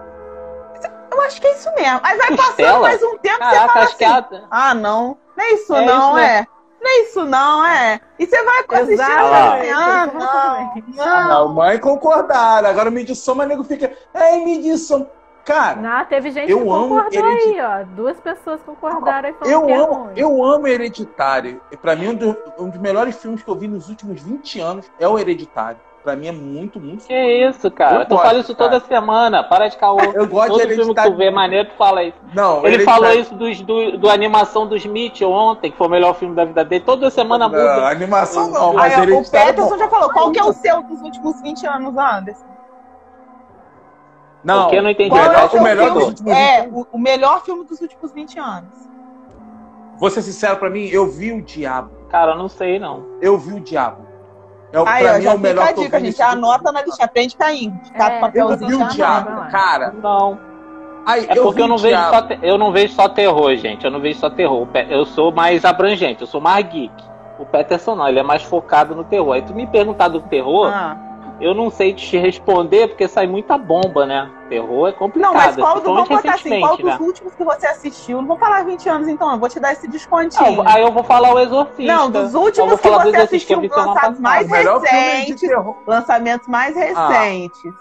Eu 1.12 1.22
acho 1.22 1.42
que 1.42 1.48
é 1.48 1.54
isso 1.54 1.74
mesmo. 1.76 2.00
Aí 2.04 2.18
vai 2.18 2.28
passando 2.28 2.46
Costela? 2.46 2.80
mais 2.80 3.04
um 3.04 3.18
tempo 3.18 3.36
e 3.36 3.46
você 3.46 3.56
Caraca, 3.56 3.74
fala 3.74 3.86
acho 3.86 3.98
que 3.98 4.04
assim, 4.04 4.36
a, 4.36 4.48
ah, 4.52 4.74
não, 4.74 5.18
não 5.36 5.44
é 5.44 5.54
isso 5.54 5.76
É 5.76 5.86
não, 5.86 6.08
isso, 6.10 6.16
né? 6.16 6.48
É. 6.86 6.90
Não 6.90 6.92
é 6.92 7.02
isso 7.04 7.26
não, 7.26 7.66
é. 7.66 8.02
E 8.20 8.26
você 8.28 8.44
vai 8.44 8.60
assim, 8.82 8.98
ah, 9.02 10.06
não, 10.14 10.20
não. 10.96 11.28
não, 11.30 11.54
mãe 11.54 11.78
concordaram. 11.80 12.70
Agora 12.70 12.90
me 12.92 12.98
Midsommar, 13.02 13.48
nego 13.48 13.64
fica. 13.64 13.92
Ei, 14.14 14.46
Midsommar. 14.46 15.08
Cara, 15.44 15.76
Não, 15.76 16.06
teve 16.06 16.32
gente 16.32 16.52
Eu 16.52 16.64
que 16.64 16.70
amo 16.70 16.88
concordou 16.90 17.30
Heredi- 17.30 17.60
aí, 17.60 17.62
ó. 17.62 17.84
Duas 17.96 18.20
pessoas 18.20 18.60
concordaram 18.64 19.30
e 19.30 19.34
falaram 19.34 19.52
eu 19.62 19.66
que 19.68 19.72
é 19.72 19.78
amo, 19.78 19.94
ruim. 19.94 20.14
eu 20.16 20.44
amo 20.44 20.68
Hereditário. 20.68 21.62
E 21.72 21.78
pra 21.78 21.96
mim, 21.96 22.08
um, 22.08 22.16
do- 22.16 22.38
um 22.58 22.68
dos 22.70 22.80
melhores 22.82 23.16
filmes 23.18 23.44
que 23.44 23.48
eu 23.50 23.54
vi 23.54 23.68
nos 23.68 23.88
últimos 23.88 24.20
20 24.24 24.60
anos 24.60 24.90
é 25.00 25.08
o 25.08 25.20
Hereditário. 25.20 25.80
Pra 26.06 26.16
mim 26.16 26.28
é 26.28 26.32
muito, 26.32 26.80
muito 26.80 27.08
Que 27.08 27.48
isso, 27.50 27.72
cara? 27.72 28.02
Eu 28.02 28.06
tu 28.06 28.10
gosto, 28.10 28.24
fala 28.28 28.40
isso 28.40 28.54
toda 28.54 28.80
semana. 28.80 29.44
Para 29.44 29.68
de 29.68 29.76
caô. 29.76 29.98
Eu 30.14 30.28
gosto 30.28 30.50
Todo 30.52 30.68
de 30.68 30.76
filme 30.76 30.94
que 30.94 31.02
tu 31.02 31.16
vê 31.16 31.32
maneiro, 31.32 31.68
tu 31.70 31.76
fala 31.76 32.04
isso. 32.04 32.18
Não, 32.32 32.64
Ele 32.64 32.84
falou 32.84 33.12
isso 33.12 33.34
dos, 33.34 33.60
do, 33.62 33.98
do 33.98 34.08
animação 34.08 34.68
dos 34.68 34.86
Mitchell 34.86 35.32
ontem, 35.32 35.72
que 35.72 35.78
foi 35.78 35.88
o 35.88 35.90
melhor 35.90 36.14
filme 36.14 36.36
da 36.36 36.46
vida 36.46 36.64
dele. 36.64 36.84
Toda 36.86 37.10
semana 37.10 37.50
Não, 37.50 37.58
muda. 37.58 37.88
animação 37.90 38.52
não, 38.52 38.74
mas 38.76 38.94
ó, 38.94 39.00
o 39.00 39.04
Hereditário 39.04 39.50
é 39.50 39.54
Peterson 39.54 39.70
bom. 39.72 39.78
já 39.80 39.90
falou, 39.90 40.10
qual 40.12 40.32
que 40.32 40.40
é 40.40 40.44
o 40.44 40.54
seu 40.54 40.84
dos 40.84 41.02
últimos 41.02 41.42
20 41.42 41.66
anos, 41.66 41.98
Anderson? 41.98 42.46
Não, 44.44 44.62
Porque 44.66 44.76
eu 44.78 44.84
não 44.84 44.90
entendi. 44.92 45.10
o 45.12 45.16
melhor, 45.16 45.34
Qual 45.34 45.42
é 45.42 45.46
o 45.48 45.50
seu 45.50 45.62
melhor 45.64 45.84
filme? 45.86 46.00
dos 46.00 46.08
últimos 46.10 46.32
É, 46.34 46.62
20 46.62 46.72
o, 46.72 46.88
o 46.92 47.00
melhor 47.00 47.44
filme 47.44 47.66
dos 47.66 47.82
últimos 47.82 48.12
20 48.12 48.40
anos. 48.40 48.70
Vou 49.98 50.10
ser 50.12 50.22
sincero 50.22 50.58
pra 50.58 50.70
mim, 50.70 50.86
eu 50.88 51.10
vi 51.10 51.32
o 51.32 51.42
Diabo. 51.42 51.90
Cara, 52.10 52.34
eu 52.34 52.38
não 52.38 52.48
sei, 52.48 52.78
não. 52.78 53.04
Eu 53.20 53.40
vi 53.40 53.54
o 53.54 53.60
Diabo. 53.60 54.06
É, 54.76 54.82
o- 54.82 54.88
Aí, 54.88 55.04
pra 55.04 55.12
ó, 55.14 55.16
mim 55.18 55.22
já 55.24 55.32
é 55.32 55.34
o 55.36 55.40
melhor 55.40 55.62
fica 55.68 55.70
a 55.72 55.74
que 55.74 55.80
eu 55.80 55.84
dica, 55.86 56.00
vi 56.00 56.06
gente. 56.08 56.22
Anota 56.22 56.72
na 56.72 56.82
listinha, 56.82 57.06
aprende 57.06 57.36
caindo. 57.36 57.80
Cada 57.98 58.14
É, 58.14 58.18
Eu 58.18 58.22
papelzinho 58.22 58.68
vi 58.70 58.76
o 58.76 58.80
já 58.80 58.88
Diabo, 58.88 59.30
anota. 59.30 59.52
cara. 59.52 59.94
Não. 60.02 60.40
Aí, 61.06 61.26
É 61.30 61.38
eu 61.38 61.44
porque 61.44 61.62
eu 61.62 61.68
não, 61.68 61.78
vejo 61.78 61.96
Diabo. 61.96 62.16
só 62.16 62.22
te- 62.24 62.40
eu 62.42 62.58
não 62.58 62.72
vejo 62.72 62.94
só 62.94 63.08
terror, 63.08 63.56
gente. 63.56 63.86
Eu 63.86 63.92
não 63.92 64.00
vejo 64.00 64.20
só 64.20 64.30
terror. 64.30 64.68
Eu 64.90 65.06
sou 65.06 65.32
mais 65.32 65.64
abrangente, 65.64 66.22
eu 66.22 66.28
sou 66.28 66.42
mais 66.42 66.66
geek. 66.68 66.92
O 67.38 67.46
Peterson 67.46 67.96
não, 67.96 68.08
ele 68.08 68.20
é 68.20 68.24
mais 68.24 68.42
focado 68.44 68.96
no 68.96 69.04
terror. 69.04 69.34
Aí 69.34 69.42
tu 69.42 69.54
me 69.54 69.68
perguntar 69.68 70.08
do 70.08 70.20
terror, 70.22 70.72
Ah. 70.74 70.98
Eu 71.40 71.54
não 71.54 71.70
sei 71.70 71.94
te 71.94 72.18
responder 72.18 72.88
porque 72.88 73.08
sai 73.08 73.28
muita 73.28 73.58
bomba, 73.58 74.06
né? 74.06 74.32
Terror 74.50 74.88
é 74.88 74.92
complicado. 74.92 75.34
Não, 75.34 75.40
mas 75.40 75.56
qual 75.56 75.76
do, 75.80 75.94
vamos 75.94 76.08
principalmente 76.08 76.24
botar 76.24 76.36
assim, 76.36 76.60
qual 76.60 76.78
dos 76.78 76.86
né? 76.86 76.98
últimos 77.00 77.36
que 77.36 77.44
você 77.44 77.68
assistiu? 77.68 78.22
Não 78.22 78.28
vou 78.28 78.38
falar 78.38 78.64
20 78.64 78.88
anos, 78.90 79.08
então, 79.08 79.32
eu 79.32 79.40
vou 79.40 79.50
te 79.50 79.60
dar 79.60 79.74
esse 79.74 79.88
descontinho. 79.88 80.62
Ah, 80.62 80.76
aí 80.76 80.82
eu 80.82 80.92
vou 80.92 81.04
falar 81.04 81.34
o 81.34 81.40
Exorcista. 81.40 81.84
Não, 81.84 82.10
dos 82.10 82.34
Eu 82.34 82.42
últimos 82.42 82.80
que 82.80 82.90
você 82.90 83.12
que 83.12 83.18
assistiu 83.18 83.62
semana 83.62 83.86
lançados 83.86 84.20
mais 84.20 84.50
recentes, 84.50 85.42
lançamentos 85.86 86.48
mais 86.48 86.76
recentes. 86.76 87.74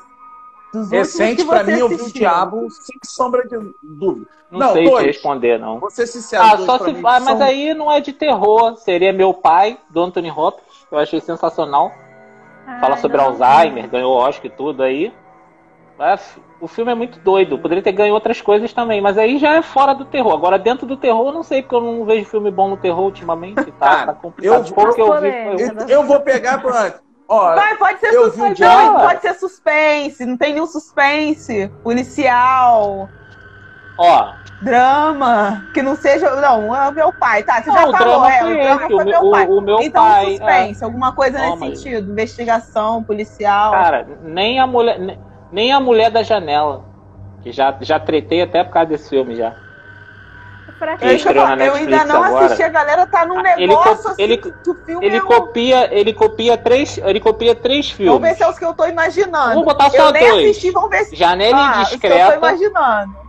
Dos 0.72 0.86
últimos 0.86 0.90
Recente, 0.90 1.42
que 1.44 1.48
pra 1.48 1.62
você 1.62 1.72
mim, 1.72 1.78
eu 1.78 1.88
vi 1.88 1.94
o. 1.94 2.12
Diabo 2.12 2.68
sem 2.70 2.98
sombra 3.04 3.46
de 3.46 3.56
dúvida. 3.80 4.26
Não, 4.50 4.58
Não, 4.58 4.72
sei 4.72 4.84
dois. 4.88 5.02
te 5.02 5.06
responder, 5.06 5.58
não. 5.58 5.78
Vou 5.78 5.88
ser 5.90 6.06
sincero. 6.08 6.42
Ah, 6.44 6.58
só 6.58 6.78
se. 6.78 6.92
mim 6.92 6.98
Ah, 6.98 7.20
mas 7.20 7.38
são- 7.38 7.42
aí 7.46 7.72
não 7.74 7.90
é 7.92 8.00
de 8.00 8.12
terror. 8.12 8.76
Seria 8.78 9.12
Meu 9.12 9.32
Pai, 9.32 9.78
do 9.90 10.02
Anthony 10.02 10.32
Hopkins, 10.32 10.84
que 10.88 10.92
eu 10.94 10.98
achei 10.98 11.20
sensacional. 11.20 11.92
Fala 12.80 12.94
Ai, 12.94 13.00
sobre 13.00 13.16
não. 13.16 13.24
Alzheimer, 13.26 13.88
ganhou 13.88 14.12
Oscar 14.16 14.46
e 14.46 14.50
tudo 14.50 14.82
aí. 14.82 15.12
É, 15.98 16.14
f- 16.14 16.40
o 16.60 16.66
filme 16.66 16.90
é 16.90 16.94
muito 16.94 17.20
doido. 17.20 17.58
Poderia 17.58 17.82
ter 17.82 17.92
ganho 17.92 18.14
outras 18.14 18.40
coisas 18.40 18.72
também, 18.72 19.00
mas 19.00 19.16
aí 19.16 19.38
já 19.38 19.54
é 19.54 19.62
fora 19.62 19.94
do 19.94 20.04
terror. 20.04 20.32
Agora, 20.32 20.58
dentro 20.58 20.86
do 20.86 20.96
terror, 20.96 21.28
eu 21.28 21.32
não 21.32 21.42
sei, 21.44 21.62
porque 21.62 21.74
eu 21.76 21.80
não 21.80 22.04
vejo 22.04 22.24
filme 22.26 22.50
bom 22.50 22.68
no 22.68 22.76
terror 22.76 23.04
ultimamente. 23.04 23.64
Tá, 23.72 23.72
Cara, 23.96 24.06
tá 24.06 24.14
complicado. 24.14 24.66
eu- 24.66 24.74
pouco 24.74 24.94
que 24.94 25.00
eu 25.00 25.12
vi 25.12 25.30
polêmica. 25.30 25.56
foi. 25.84 25.84
Eu, 25.84 25.88
eu 26.00 26.02
vou 26.06 26.20
pegar 26.20 26.60
pra. 26.60 26.94
Ó, 27.28 27.54
Vai, 27.54 27.76
pode 27.76 28.00
ser 28.00 28.08
Eu 28.12 28.24
suspense. 28.32 28.60
Não, 28.62 28.94
pode 29.00 29.20
ser 29.22 29.34
suspense. 29.34 30.26
Não 30.26 30.36
tem 30.36 30.52
nenhum 30.52 30.66
suspense. 30.66 31.70
Policial. 31.82 33.08
Ó, 33.98 34.32
Drama. 34.62 35.66
Que 35.74 35.82
não 35.82 35.94
seja. 35.94 36.30
Não, 36.36 36.74
é 36.74 36.88
o 36.88 36.92
meu 36.92 37.12
pai. 37.12 37.42
Tá, 37.42 37.62
você 37.62 37.68
Não, 37.70 37.76
já 37.76 37.88
o 37.88 37.92
falou, 37.92 38.08
drama 38.20 38.32
é. 38.32 38.38
foi 38.40 38.52
O 38.54 38.56
drama 38.62 38.80
esse, 38.80 38.86
foi 38.86 38.94
o 38.94 39.06
meu 39.06 39.30
pai. 39.30 39.46
o 39.46 39.60
meu 39.60 39.78
então, 39.80 40.04
pai, 40.04 40.26
suspense. 40.30 40.84
Alguma 40.84 41.12
coisa 41.12 41.38
Não, 41.38 41.44
nesse 41.56 41.58
mas- 41.60 41.78
sentido. 41.80 42.10
Investigação, 42.10 43.02
policial. 43.04 43.72
cara, 43.72 44.06
nem 44.22 44.58
a 44.60 44.66
mulher. 44.66 44.98
ne- 44.98 45.18
Nem 45.52 45.72
a 45.72 45.78
mulher 45.78 46.10
da 46.10 46.22
janela. 46.22 46.82
Que 47.42 47.52
já, 47.52 47.76
já 47.80 48.00
tretei 48.00 48.42
até 48.42 48.64
por 48.64 48.72
causa 48.72 48.88
desse 48.88 49.10
filme 49.10 49.36
já. 49.36 49.54
Pra 50.78 50.94
É 50.94 50.96
quê? 50.96 51.04
eu, 51.28 51.42
eu 51.66 51.74
ainda 51.74 52.04
não 52.04 52.22
agora. 52.24 52.46
assisti, 52.46 52.62
a 52.64 52.68
galera 52.68 53.06
tá 53.06 53.24
num 53.24 53.38
Ah, 53.38 53.52
ele 53.56 53.68
negócio 53.68 54.02
co- 54.02 54.08
assim 54.08 54.22
ele- 54.22 54.38
que 54.38 54.48
o 54.70 54.74
filme 54.84 55.06
Ele 55.06 55.16
é 55.18 55.22
um- 55.22 55.26
copia, 55.26 55.94
ele 55.94 56.12
copia 56.12 56.56
três, 56.58 56.98
ele 56.98 57.20
copia 57.20 57.54
três 57.54 57.86
Vamos 57.90 57.96
filmes. 57.96 58.20
ver 58.30 58.34
se 58.36 58.42
é 58.42 58.48
os 58.48 58.58
que 58.58 58.64
eu 58.64 58.74
tô 58.74 58.84
imaginando. 58.86 59.54
Vou 59.54 59.64
botar 59.64 59.88
só 59.90 60.08
eu 60.08 60.12
nem 60.12 60.28
dois. 60.28 60.50
assisti, 60.50 60.70
vamos 60.72 60.90
ver 60.90 61.04
se 61.04 61.14
Janela 61.14 61.56
ah, 61.58 61.82
os 61.82 61.88
que 61.90 61.94
eu 61.94 62.00
tô 62.00 62.06
indiscreta, 62.08 62.36
imaginando. 62.36 63.23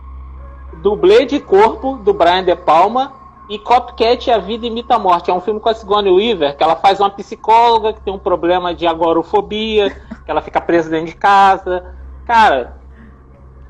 Dublê 0.86 1.26
de 1.26 1.40
corpo 1.40 1.96
do 1.96 2.14
Brian 2.14 2.44
De 2.44 2.54
Palma 2.54 3.12
e 3.50 3.58
Copycat 3.58 4.30
A 4.30 4.38
Vida 4.38 4.68
Imita 4.68 4.94
a 4.94 4.98
Morte. 5.00 5.28
É 5.28 5.34
um 5.34 5.40
filme 5.40 5.58
com 5.58 5.68
a 5.68 5.74
Sigourney 5.74 6.12
Weaver, 6.12 6.56
que 6.56 6.62
ela 6.62 6.76
faz 6.76 7.00
uma 7.00 7.10
psicóloga 7.10 7.92
que 7.92 8.00
tem 8.02 8.14
um 8.14 8.20
problema 8.20 8.72
de 8.72 8.86
agorofobia, 8.86 9.90
que 10.24 10.30
ela 10.30 10.40
fica 10.40 10.60
presa 10.60 10.88
dentro 10.88 11.06
de 11.06 11.16
casa. 11.16 11.92
Cara, 12.24 12.76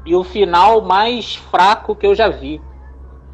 e 0.04 0.14
o 0.14 0.22
final 0.22 0.82
mais 0.82 1.36
fraco 1.36 1.96
que 1.96 2.06
eu 2.06 2.14
já 2.14 2.28
vi. 2.28 2.60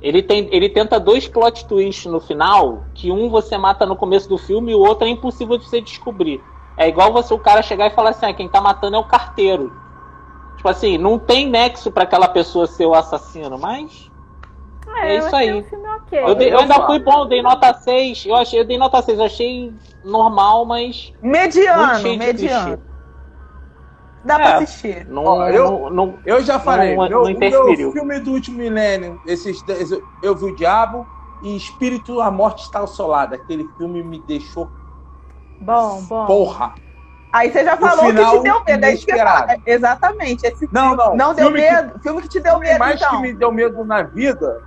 Ele, 0.00 0.22
tem, 0.22 0.48
ele 0.52 0.68
tenta 0.68 1.00
dois 1.00 1.26
plot 1.26 1.66
twists 1.66 2.06
no 2.06 2.20
final, 2.20 2.84
que 2.94 3.10
um 3.10 3.28
você 3.28 3.58
mata 3.58 3.84
no 3.84 3.96
começo 3.96 4.28
do 4.28 4.38
filme 4.38 4.70
e 4.70 4.76
o 4.76 4.80
outro 4.80 5.08
é 5.08 5.10
impossível 5.10 5.58
de 5.58 5.64
você 5.64 5.80
descobrir. 5.80 6.40
É 6.76 6.86
igual 6.86 7.12
você 7.12 7.34
o 7.34 7.38
cara 7.38 7.62
chegar 7.62 7.88
e 7.88 7.94
falar 7.94 8.10
assim, 8.10 8.26
ah, 8.26 8.32
quem 8.32 8.48
tá 8.48 8.60
matando 8.60 8.94
é 8.94 8.98
o 9.00 9.04
carteiro. 9.04 9.81
Tipo 10.56 10.68
assim, 10.68 10.96
não 10.98 11.18
tem 11.18 11.48
nexo 11.48 11.90
pra 11.90 12.04
aquela 12.04 12.28
pessoa 12.28 12.66
ser 12.66 12.86
o 12.86 12.94
assassino, 12.94 13.58
mas 13.58 14.10
é 15.00 15.14
eu 15.14 15.18
isso 15.18 15.34
achei 15.34 15.50
aí. 15.50 15.58
um 15.60 15.62
filme 15.64 15.88
ok. 15.88 16.18
eu, 16.20 16.34
dei- 16.34 16.48
eu 16.48 16.52
eu 16.54 16.58
ainda 16.60 16.74
falo. 16.74 16.86
fui 16.86 16.98
bom, 17.00 17.18
eu 17.20 17.24
dei 17.26 17.42
nota 17.42 17.72
6. 17.74 18.24
Eu 18.26 18.34
achei, 18.36 18.60
eu 18.60 18.64
dei 18.64 18.78
nota 18.78 19.02
6, 19.02 19.18
eu 19.18 19.24
achei 19.24 19.74
normal, 20.04 20.64
mas 20.64 21.12
Mediano, 21.20 22.02
mediano. 22.18 22.76
clichê. 22.76 22.92
Dá 24.24 24.34
É. 24.34 24.38
pra 24.38 24.58
assistir. 24.58 25.06
Não, 25.08 25.24
Ó, 25.24 25.48
eu- 25.48 25.90
não, 25.90 26.18
Eu 26.24 26.42
já 26.44 26.60
falei, 26.60 26.94
Não- 26.94 27.08
meu, 27.08 27.22
não 27.24 27.38
meu 27.40 27.92
filme 27.92 28.20
do 28.20 28.30
último 28.32 28.58
milênio, 28.58 29.20
esses, 29.26 29.64
esse- 29.68 30.00
eu 30.22 30.36
vi 30.36 30.44
o 30.44 30.54
Diabo 30.54 31.04
e 31.42 31.56
Espírito, 31.56 32.20
a 32.20 32.30
Morte 32.30 32.62
está 32.62 32.80
assolada. 32.80 33.34
Aquele 33.34 33.66
filme 33.76 34.00
me 34.04 34.20
deixou 34.20 34.70
Bom, 35.60 36.02
bom. 36.02 36.26
porra. 36.26 36.72
Aí 37.32 37.50
você 37.50 37.64
já 37.64 37.74
O 37.74 37.78
falou 37.78 38.06
que 38.06 38.12
te 38.12 38.42
deu 38.42 38.64
medo. 38.64 38.84
É 38.84 38.92
isso 38.92 39.06
que 39.06 39.12
eu 39.12 39.16
ia 39.16 39.22
inesperado. 39.22 39.46
falar. 39.46 39.56
Exatamente. 39.66 40.46
Esse 40.46 40.68
Não, 40.70 40.94
não. 40.94 41.16
não 41.16 41.34
deu 41.34 41.46
filme 41.46 41.60
medo. 41.60 42.00
Filme 42.00 42.22
que 42.22 42.28
te 42.28 42.40
deu 42.40 42.54
Que, 42.54 42.60
medo, 42.60 42.78
mais 42.78 43.00
então. 43.00 43.10
que 43.10 43.22
me 43.22 43.32
deu 43.34 43.52
medo 43.52 43.84
na 43.84 44.02
vida, 44.02 44.60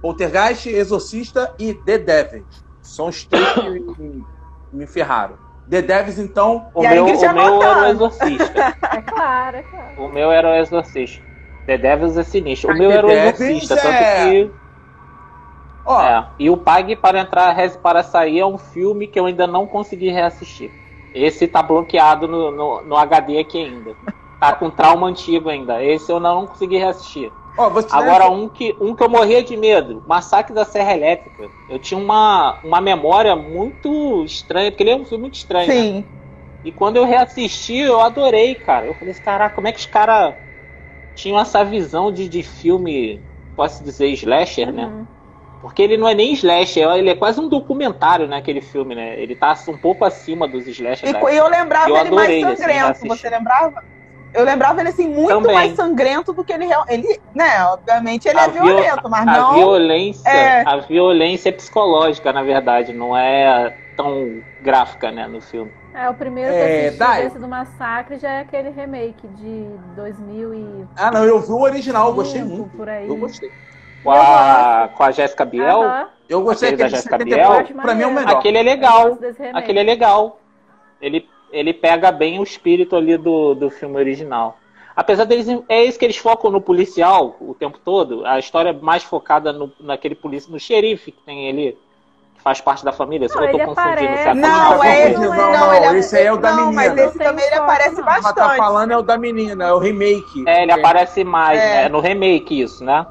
Poltergeist, 0.00 0.66
Exorcista 0.68 1.52
e 1.58 1.74
The 1.74 1.98
Devil. 1.98 2.46
São 2.82 3.08
os 3.08 3.24
três 3.24 3.52
que 3.54 4.00
me, 4.00 4.24
me 4.72 4.86
ferraram. 4.86 5.36
The 5.68 5.82
Devils, 5.82 6.18
então. 6.18 6.70
O 6.72 6.82
E 6.82 6.86
a 6.86 6.90
meu, 6.90 7.04
o 7.04 7.06
meu 7.08 7.18
era 7.24 7.34
o 7.34 7.50
anotando. 7.62 7.86
Exorcista. 7.90 8.76
É 8.92 9.02
claro, 9.02 9.56
é 9.56 9.62
claro. 9.64 9.92
O 9.96 10.08
meu 10.08 10.30
era 10.30 10.48
o 10.50 10.54
Exorcista. 10.54 11.20
The 11.66 11.78
Devils 11.78 12.16
é 12.16 12.22
sinistro. 12.22 12.70
O 12.70 12.78
meu 12.78 12.90
The 12.90 12.96
era 12.98 13.06
o 13.06 13.10
Devils 13.10 13.40
Exorcista, 13.40 13.74
é- 13.74 13.82
tanto 13.82 14.52
que. 14.52 14.65
Ó, 15.86 16.00
É. 16.02 16.28
E 16.38 16.50
o 16.50 16.56
Pague 16.56 16.96
para 16.96 17.20
entrar, 17.20 17.52
Reze 17.52 17.78
para 17.78 18.02
sair 18.02 18.40
é 18.40 18.46
um 18.46 18.58
filme 18.58 19.06
que 19.06 19.18
eu 19.18 19.26
ainda 19.26 19.46
não 19.46 19.66
consegui 19.66 20.10
reassistir. 20.10 20.74
Esse 21.12 21.48
tá 21.48 21.62
bloqueado 21.62 22.28
no, 22.28 22.50
no, 22.50 22.82
no 22.84 22.96
HD 22.96 23.38
aqui 23.38 23.58
ainda. 23.58 23.96
Tá 24.38 24.52
com 24.54 24.70
trauma 24.70 25.06
antigo 25.06 25.48
ainda. 25.48 25.82
Esse 25.82 26.12
eu 26.12 26.20
não 26.20 26.46
consegui 26.46 26.76
reassistir. 26.76 27.32
Agora, 27.88 28.24
essa- 28.24 28.32
um 28.34 28.48
que, 28.48 28.76
um 28.80 28.94
que 28.94 29.02
eu 29.02 29.08
morria 29.08 29.42
de 29.42 29.56
medo, 29.56 30.02
Massacre 30.06 30.54
da 30.54 30.64
Serra 30.64 30.94
Elétrica. 30.94 31.50
Eu 31.68 31.78
tinha 31.78 31.98
uma, 31.98 32.60
uma 32.62 32.80
memória 32.80 33.34
muito 33.36 34.24
estranha, 34.24 34.70
porque 34.70 34.82
ele 34.82 34.90
é 34.90 34.96
um 34.96 35.04
filme 35.04 35.22
muito 35.22 35.34
estranho. 35.36 35.72
né? 35.74 35.80
Sim. 35.80 36.04
E 36.64 36.72
quando 36.72 36.96
eu 36.96 37.04
reassisti, 37.04 37.76
eu 37.76 38.00
adorei, 38.00 38.56
cara. 38.56 38.86
Eu 38.86 38.94
falei 38.94 39.12
assim, 39.12 39.22
caraca, 39.22 39.54
como 39.54 39.68
é 39.68 39.72
que 39.72 39.78
os 39.78 39.86
caras 39.86 40.36
tinham 41.14 41.38
essa 41.40 41.64
visão 41.64 42.12
de, 42.12 42.28
de 42.28 42.42
filme, 42.42 43.26
posso 43.56 43.84
dizer, 43.84 44.08
slasher, 44.10 44.72
né? 44.72 44.92
Porque 45.60 45.82
ele 45.82 45.96
não 45.96 46.08
é 46.08 46.14
nem 46.14 46.32
slasher, 46.34 46.88
ele 46.96 47.10
é 47.10 47.14
quase 47.14 47.40
um 47.40 47.48
documentário, 47.48 48.28
né, 48.28 48.36
aquele 48.36 48.60
filme, 48.60 48.94
né? 48.94 49.20
Ele 49.20 49.34
tá 49.34 49.54
um 49.68 49.76
pouco 49.76 50.04
acima 50.04 50.46
dos 50.46 50.66
slasher. 50.68 51.08
E, 51.08 51.12
da 51.12 51.32
e 51.32 51.36
eu 51.36 51.48
lembrava 51.48 51.88
Eu 51.90 51.96
ele 51.96 52.10
mais 52.10 52.40
sangrento, 52.40 52.66
reassistir. 52.66 53.08
você 53.08 53.30
lembrava? 53.30 53.72
Eu 54.34 54.44
lembrava 54.44 54.80
ele 54.80 54.90
assim, 54.90 55.08
muito 55.08 55.28
Também. 55.28 55.54
mais 55.54 55.72
sangrento 55.74 56.32
do 56.32 56.44
que 56.44 56.52
ele 56.52 56.66
real- 56.66 56.84
Ele, 56.88 57.20
né, 57.34 57.64
obviamente 57.66 58.28
ele 58.28 58.38
A 58.38 58.44
é 58.44 58.48
viol- 58.48 58.66
violento, 58.66 59.08
mas 59.08 59.26
a 59.26 59.32
não. 59.40 59.54
violência, 59.54 60.28
É. 60.30 60.62
a 60.62 60.76
violência 60.76 61.48
é 61.48 61.52
psicológica, 61.52 62.32
na 62.32 62.42
verdade, 62.42 62.92
não 62.92 63.16
é 63.16 63.74
tão 63.96 64.42
gráfica, 64.60 65.10
né, 65.10 65.26
no 65.26 65.40
filme. 65.40 65.72
É, 65.94 66.10
o 66.10 66.14
primeiro 66.14 66.52
que 66.54 66.62
É, 66.62 66.86
assisti 66.86 66.98
Dai. 66.98 67.22
desse 67.24 67.38
do 67.38 67.48
Massacre 67.48 68.18
já 68.18 68.30
é 68.30 68.40
aquele 68.40 68.68
remake 68.68 69.26
de 69.26 69.64
2000 69.96 70.52
e 70.52 70.84
Ah, 70.96 71.10
não, 71.10 71.24
eu 71.24 71.40
vi 71.40 71.50
o 71.52 71.60
original, 71.62 72.08
eu 72.08 72.14
gostei 72.14 72.44
muito. 72.44 72.76
por 72.76 72.86
aí. 72.86 73.08
Eu 73.08 73.16
gostei. 73.16 73.50
Com 74.06 74.12
a, 74.12 74.88
com 74.96 75.02
a 75.02 75.10
Jéssica 75.10 75.44
Biel, 75.44 75.82
Aham, 75.82 76.06
Eu 76.28 76.40
gostei 76.42 76.70
Aquele 76.74 76.90
da 76.90 76.96
74, 76.98 77.74
Biel? 77.74 77.82
pra 77.82 77.94
mim 77.94 78.02
é 78.02 78.06
o 78.06 78.12
melhor. 78.12 78.36
aquele 78.36 78.58
é 78.58 78.62
legal. 78.62 79.18
Aquele 79.52 79.78
é 79.80 79.82
legal. 79.82 80.40
Ele, 81.00 81.28
ele 81.52 81.74
pega 81.74 82.12
bem 82.12 82.38
o 82.38 82.42
espírito 82.44 82.94
ali 82.96 83.16
do, 83.16 83.54
do 83.54 83.68
filme 83.68 83.96
original. 83.96 84.58
Apesar 84.94 85.24
deles. 85.24 85.46
É 85.68 85.84
isso 85.84 85.98
que 85.98 86.04
eles 86.04 86.16
focam 86.16 86.50
no 86.50 86.60
policial 86.60 87.36
o 87.40 87.52
tempo 87.52 87.78
todo. 87.84 88.24
A 88.24 88.38
história 88.38 88.70
é 88.70 88.72
mais 88.72 89.02
focada 89.02 89.52
no, 89.52 89.70
naquele 89.80 90.14
polícia, 90.14 90.50
no 90.50 90.58
xerife 90.58 91.12
que 91.12 91.20
tem 91.22 91.50
ali, 91.50 91.76
que 92.36 92.42
faz 92.42 92.60
parte 92.62 92.82
da 92.84 92.92
família. 92.92 93.28
Se 93.28 93.36
Não, 93.36 93.44
eu 93.44 93.50
tô 93.52 93.58
confundindo, 93.58 93.82
aparece. 93.82 94.28
é 94.28 94.34
Não, 94.34 94.74
é 94.74 94.78
da 94.78 94.98
ele, 95.08 95.14
não, 95.18 95.36
não, 95.36 95.52
não, 95.52 95.74
ele 95.74 95.84
é 95.86 95.98
esse 95.98 96.16
aí 96.16 96.26
é 96.26 96.32
o 96.32 96.36
da 96.38 96.52
não, 96.52 96.72
mas 96.72 96.92
menina. 96.92 97.08
esse 97.08 97.18
Não 97.18 97.24
também 97.26 97.44
ele 97.44 97.54
aparece 97.56 97.96
foto, 97.96 97.98
não. 97.98 98.06
Mas 98.06 98.22
tá 98.22 98.32
bastante. 98.32 98.56
falando 98.56 98.90
é 98.92 98.96
o 98.96 99.02
da 99.02 99.18
menina, 99.18 99.64
é 99.66 99.72
o 99.72 99.78
remake. 99.78 100.44
É, 100.46 100.62
ele 100.62 100.72
aparece 100.72 101.22
mais, 101.24 101.60
É. 101.60 101.82
né? 101.82 101.88
No 101.90 102.00
remake, 102.00 102.58
isso, 102.62 102.82
né? 102.82 103.04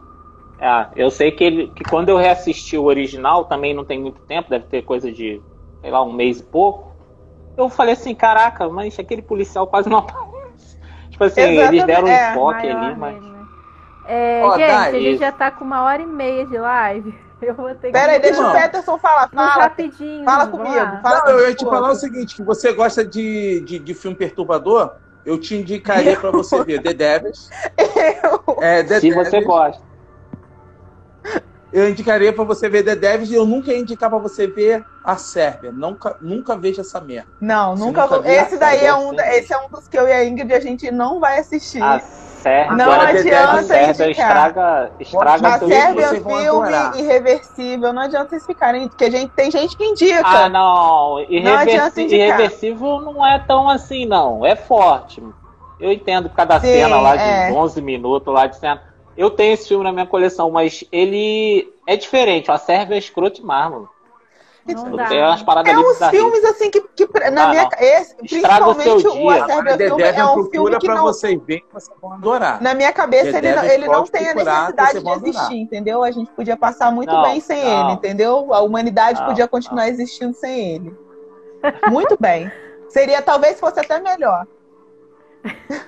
É, 0.66 0.90
eu 0.96 1.12
sei 1.12 1.32
que, 1.32 1.44
ele, 1.44 1.68
que 1.68 1.84
quando 1.84 2.10
eu 2.10 2.18
reassisti 2.18 2.76
o 2.76 2.86
original, 2.86 3.46
também 3.46 3.72
não 3.72 3.86
tem 3.86 4.02
muito 4.02 4.20
tempo, 4.22 4.50
deve 4.50 4.66
ter 4.66 4.82
coisa 4.82 5.12
de, 5.12 5.40
sei 5.80 5.92
lá, 5.92 6.04
um 6.04 6.12
mês 6.12 6.40
e 6.40 6.44
pouco. 6.44 6.96
Eu 7.56 7.70
falei 7.70 7.94
assim, 7.94 8.16
caraca, 8.16 8.68
mas 8.68 8.98
aquele 8.98 9.22
policial 9.22 9.68
quase 9.68 9.88
não 9.88 10.00
aparece. 10.02 10.76
Tipo 11.12 11.24
assim, 11.24 11.42
eles 11.42 11.84
Exatamente, 11.84 11.86
deram 11.86 12.08
um 12.08 12.12
é, 12.12 12.32
enfoque 12.32 12.68
ali, 12.68 12.96
mas. 12.96 13.14
nele, 13.14 13.32
né? 13.32 13.46
É, 14.08 14.44
Ó, 14.44 14.58
gente, 14.58 14.68
Dai, 14.68 14.90
a 14.90 14.92
gente 14.94 15.12
isso. 15.12 15.20
já 15.20 15.32
tá 15.32 15.52
com 15.52 15.64
uma 15.64 15.84
hora 15.84 16.02
e 16.02 16.06
meia 16.08 16.46
de 16.48 16.58
live. 16.58 17.16
Eu 17.42 17.54
vou 17.54 17.70
ter 17.76 17.88
que. 17.88 17.94
Pera 17.94 18.14
aí, 18.14 18.20
deixa 18.20 18.40
o 18.42 18.44
Não. 18.44 18.54
Peterson 18.54 18.98
falar. 18.98 19.30
Fala, 19.30 19.50
rapidinho. 19.64 20.26
fala 20.26 20.48
comigo. 20.48 21.02
Fala 21.04 21.26
Não, 21.26 21.40
eu 21.40 21.50
ia 21.50 21.56
te 21.56 21.64
falar 21.64 21.92
o 21.92 21.96
seguinte, 21.96 22.36
que 22.36 22.44
você 22.44 22.74
gosta 22.74 23.06
de, 23.06 23.62
de, 23.62 23.78
de 23.78 23.94
filme 23.94 24.18
perturbador, 24.18 24.92
eu 25.24 25.40
te 25.40 25.56
indicaria 25.56 26.18
pra 26.18 26.32
você 26.32 26.62
ver 26.64 26.82
The 26.82 26.94
Devils. 26.94 27.50
É, 28.62 28.84
The 28.84 29.00
Se 29.00 29.12
você 29.12 29.32
Devils. 29.32 29.46
gosta. 29.46 29.95
Eu 31.76 31.90
indicaria 31.90 32.32
pra 32.32 32.46
você 32.46 32.70
ver 32.70 32.84
The 32.84 32.96
Devils 32.96 33.30
e 33.30 33.34
eu 33.36 33.46
nunca 33.46 33.70
ia 33.74 33.78
indicar 33.78 34.10
pra 34.10 34.18
você 34.18 34.48
ver 34.48 34.86
a 35.04 35.18
Sérvia. 35.18 35.74
Nunca, 35.74 36.16
nunca 36.22 36.56
veja 36.56 36.80
essa 36.80 37.02
merda. 37.02 37.28
Não, 37.42 37.76
Você 37.76 37.84
nunca 37.86 38.08
nunca? 38.08 38.32
Esse 38.32 38.58
daí 38.58 38.86
é 38.86 38.96
um, 38.96 39.10
ser. 39.14 39.28
esse 39.34 39.54
é 39.54 39.58
um 39.58 39.68
dos 39.70 39.86
que 39.86 39.98
eu 40.00 40.08
e 40.08 40.12
a 40.14 40.24
Ingrid 40.24 40.54
a 40.54 40.60
gente 40.62 40.90
não 40.90 41.20
vai 41.20 41.38
assistir. 41.38 41.84
A 41.84 42.00
Sérvia. 42.00 42.78
Não 42.78 42.92
agora, 42.92 43.10
adianta 43.10 43.52
a 43.60 43.64
Sérvia 43.64 44.06
indicar. 44.06 44.10
estraga, 44.10 44.92
estraga 45.02 45.48
A 45.50 45.60
tudo. 45.60 45.68
Sérvia 45.74 46.06
é 46.06 46.08
vocês 46.08 46.24
vão 46.24 46.32
filme 46.38 46.48
adorar. 46.48 46.98
irreversível. 46.98 47.92
Não 47.92 48.02
adianta 48.04 48.30
vocês 48.30 48.46
ficarem. 48.46 48.88
Porque 48.88 49.04
a 49.04 49.12
gente, 49.12 49.32
tem 49.34 49.52
gente 49.52 49.76
que 49.76 49.84
indica. 49.84 50.22
Ah, 50.24 50.48
não. 50.48 51.18
adianta 51.18 51.34
Irreversível, 51.34 52.04
indicar. 52.06 52.28
irreversível 52.40 53.02
não 53.02 53.28
é 53.28 53.40
tão 53.40 53.68
assim, 53.70 54.06
não. 54.06 54.46
É 54.46 54.56
forte. 54.56 55.22
Eu 55.78 55.92
entendo 55.92 56.30
por 56.30 56.38
causa 56.38 56.50
da 56.54 56.60
Sim, 56.62 56.68
cena 56.68 57.02
lá 57.02 57.18
de 57.18 57.24
é. 57.24 57.52
11 57.52 57.82
minutos 57.82 58.34
lá 58.34 58.48
de 58.48 58.56
cena. 58.56 58.82
Eu 59.18 59.30
tenho 59.30 59.54
esse 59.54 59.68
filme 59.68 59.84
na 59.84 59.92
minha 59.92 60.06
coleção, 60.06 60.52
mas 60.52 60.84
ele 60.92 61.72
é 61.88 61.96
diferente. 61.96 62.52
A 62.52 62.58
Sérvia 62.58 62.96
é 62.96 63.00
escroto 63.00 63.42
demais, 63.42 63.72
mano. 63.72 63.90
Tem 64.66 64.76
umas 65.22 65.44
paradas 65.44 65.72
É 65.72 65.76
ali 65.76 65.86
uns 65.86 66.08
filmes 66.10 66.44
assim 66.44 66.72
que, 66.72 66.82
que 66.82 67.08
na 67.30 67.44
Ah, 67.44 67.50
minha 67.50 67.70
esse, 67.80 68.16
o 68.16 68.18
principalmente 68.18 69.08
o 69.08 69.12
dia. 69.12 69.44
A 69.44 69.48
Sérvia 69.48 69.78
filme 69.78 70.04
é 70.04 70.26
um 70.26 70.44
filme 70.50 70.78
que 70.80 70.88
não 70.88 71.04
vocês 71.04 71.40
verem 71.46 71.64
vocês 71.72 71.98
vão 72.02 72.14
adorar. 72.14 72.60
na 72.64 72.74
minha 72.74 72.92
cabeça 72.92 73.38
ele 73.38 73.48
ele 73.48 73.88
não 73.88 74.06
tem 74.06 74.28
a 74.28 74.34
necessidade 74.34 75.04
de 75.04 75.10
existir, 75.30 75.56
entendeu? 75.56 76.04
A 76.04 76.10
gente 76.10 76.32
podia 76.32 76.58
passar 76.58 76.92
muito 76.92 77.14
Não, 77.14 77.22
bem 77.22 77.40
sem 77.40 77.64
não. 77.64 77.84
ele, 77.84 77.94
entendeu? 77.94 78.52
A 78.56 78.62
humanidade 78.62 79.20
Não, 79.20 79.28
podia 79.28 79.48
continuar 79.48 79.88
existindo 79.88 80.34
sem 80.34 80.74
ele. 80.76 80.98
Muito 81.92 82.18
bem. 82.20 82.52
Seria 82.90 83.22
talvez 83.22 83.60
fosse 83.60 83.80
até 83.80 84.00
melhor. 84.00 84.48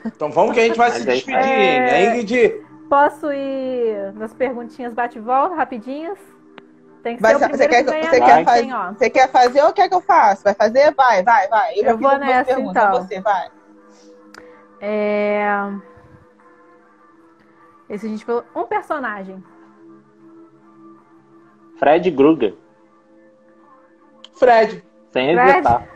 Então 0.06 0.30
vamos 0.30 0.54
que 0.54 0.60
a 0.60 0.64
gente 0.64 0.78
vai 0.78 0.92
se 0.92 1.00
Mas 1.00 1.08
é 1.08 1.12
despedir. 1.14 1.40
A 1.42 2.02
Ingrid, 2.16 2.62
Posso 2.90 3.32
ir 3.32 4.14
nas 4.14 4.34
perguntinhas 4.34 4.94
bate 4.94 5.18
e 5.18 5.22
volta, 5.22 5.56
rapidinhas? 5.56 6.18
Tem 7.04 7.16
que 7.16 7.22
Vai, 7.22 7.36
ser 7.36 7.46
o 7.46 7.50
primeiro 7.50 7.72
quer, 7.72 7.84
que 7.84 7.92
ganhar 7.92 8.10
você, 8.10 8.20
quer 8.20 8.46
fazer, 8.46 8.74
ó. 8.74 8.92
você 8.92 9.10
quer 9.10 9.32
fazer 9.32 9.64
ou 9.64 9.74
quer 9.74 9.90
que 9.90 9.96
eu 9.96 10.02
faça? 10.02 10.44
Vai 10.44 10.54
fazer? 10.54 10.94
Vai, 10.96 11.24
vai, 11.24 11.48
vai. 11.48 11.74
Eu 11.80 11.84
já 11.84 11.94
vou 11.96 12.18
nessa, 12.18 12.60
então. 12.60 12.92
Você 12.94 13.22
vai. 13.22 13.50
É... 14.82 15.48
Esse 17.90 18.06
a 18.06 18.10
gente 18.10 18.26
falou. 18.26 18.44
Um 18.56 18.64
personagem. 18.66 19.44
Fred 21.78 22.12
Krueger. 22.12 22.56
Fred. 24.34 24.84
Sem 25.12 25.34
Fred? 25.34 25.50
hesitar. 25.52 25.88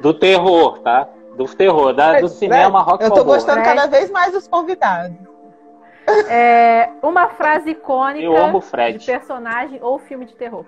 Do 0.00 0.14
terror, 0.14 0.78
tá? 0.80 1.08
Do 1.36 1.46
terror, 1.46 1.92
da, 1.94 2.12
do 2.12 2.28
Fred, 2.28 2.34
cinema 2.34 2.82
rock 2.82 3.02
Eu 3.02 3.10
tô 3.10 3.24
gostando 3.24 3.62
Fred. 3.62 3.76
cada 3.76 3.88
vez 3.88 4.10
mais 4.10 4.32
dos 4.32 4.46
convidados. 4.46 5.31
É... 6.28 6.90
Uma 7.02 7.28
frase 7.28 7.70
icônica 7.70 8.24
Eu 8.24 8.36
amo 8.36 8.58
o 8.58 8.60
de 8.60 8.66
Fred. 8.66 9.04
personagem 9.06 9.78
ou 9.82 9.98
filme 9.98 10.26
de 10.26 10.34
terror. 10.34 10.64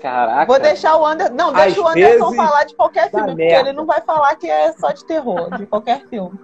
Caraca. 0.00 0.46
Vou 0.46 0.60
deixar 0.60 0.96
o 0.96 1.06
Anderson. 1.06 1.34
Não, 1.34 1.52
deixa 1.52 1.68
Às 1.68 1.78
o 1.78 1.88
Anderson 1.88 2.30
vezes 2.30 2.36
falar 2.36 2.64
de 2.64 2.74
qualquer 2.74 3.10
filme, 3.10 3.26
porque 3.26 3.42
merda. 3.42 3.68
ele 3.68 3.76
não 3.76 3.86
vai 3.86 4.00
falar 4.02 4.36
que 4.36 4.48
é 4.48 4.72
só 4.72 4.92
de 4.92 5.04
terror, 5.04 5.56
de 5.56 5.66
qualquer 5.66 6.06
filme. 6.06 6.38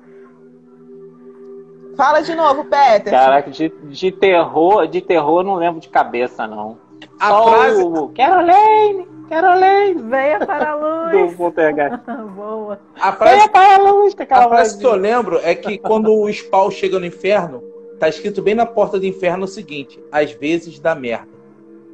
Fala 1.97 2.23
de 2.23 2.35
novo, 2.35 2.65
Peter. 2.65 3.13
Caraca, 3.13 3.51
de, 3.51 3.69
de 3.69 4.11
terror, 4.13 4.87
de 4.87 5.01
terror 5.03 5.41
eu 5.41 5.45
não 5.45 5.55
lembro 5.57 5.81
de 5.81 5.89
cabeça, 5.89 6.47
não. 6.47 6.79
A 7.19 7.29
Só 7.29 7.49
frase, 7.49 7.83
o 7.83 8.09
Caroline, 8.11 9.09
Caroline, 9.29 10.03
Venha 10.03 10.47
para 10.47 10.73
a 10.73 10.77
do 11.11 11.19
luz. 11.19 11.35
Poltergeist. 11.37 11.99
Boa. 12.35 12.81
a 13.01 13.13
frase, 13.13 13.35
Venha 13.37 13.49
para 13.49 13.75
a 13.75 13.91
luz, 13.91 14.15
aquela 14.19 14.45
a 14.45 14.49
frase 14.49 14.79
que 14.79 14.87
eu 14.87 14.95
lembro 14.95 15.39
é 15.43 15.55
que 15.55 15.79
quando 15.79 16.13
o 16.15 16.31
Spawn 16.33 16.71
chega 16.71 16.99
no 16.99 17.07
inferno, 17.07 17.63
tá 17.99 18.09
escrito 18.09 18.43
bem 18.43 18.55
na 18.55 18.67
porta 18.67 18.99
do 18.99 19.07
inferno 19.07 19.45
o 19.45 19.49
seguinte: 19.49 20.03
às 20.11 20.33
vezes 20.33 20.79
dá 20.79 20.95
merda. 20.95 21.33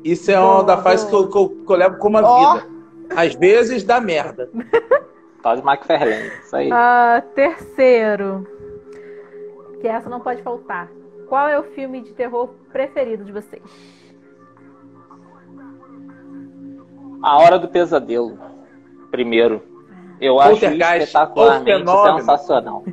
Isso 0.05 0.31
é 0.31 0.39
uma 0.39 0.63
da 0.63 0.77
frase 0.79 1.09
que 1.09 1.15
eu, 1.15 1.29
que, 1.29 1.37
eu, 1.37 1.49
que 1.67 1.73
eu 1.73 1.77
levo 1.77 1.99
como 1.99 2.19
a 2.19 2.23
Ó. 2.23 2.55
vida. 2.55 2.67
Às 3.17 3.35
vezes 3.35 3.83
dá 3.85 4.01
merda. 4.01 4.49
Todd 5.43 5.63
McFarlane, 5.67 6.31
isso 6.45 6.55
aí. 6.57 6.69
Ah, 6.73 7.23
terceiro. 7.35 8.47
Que 9.81 9.87
essa 9.89 10.09
não 10.11 10.21
pode 10.21 10.43
faltar. 10.43 10.89
Qual 11.29 11.47
é 11.49 11.59
o 11.59 11.63
filme 11.63 12.01
de 12.01 12.13
terror 12.13 12.49
preferido 12.73 13.25
de 13.25 13.33
vocês? 13.33 13.63
A 17.23 17.39
Hora 17.39 17.59
do 17.59 17.69
Pesadelo, 17.69 18.39
primeiro. 19.11 19.63
Eu 20.21 20.41
acho 20.41 20.65
espetacularmente 20.67 21.85
sensacional. 22.17 22.83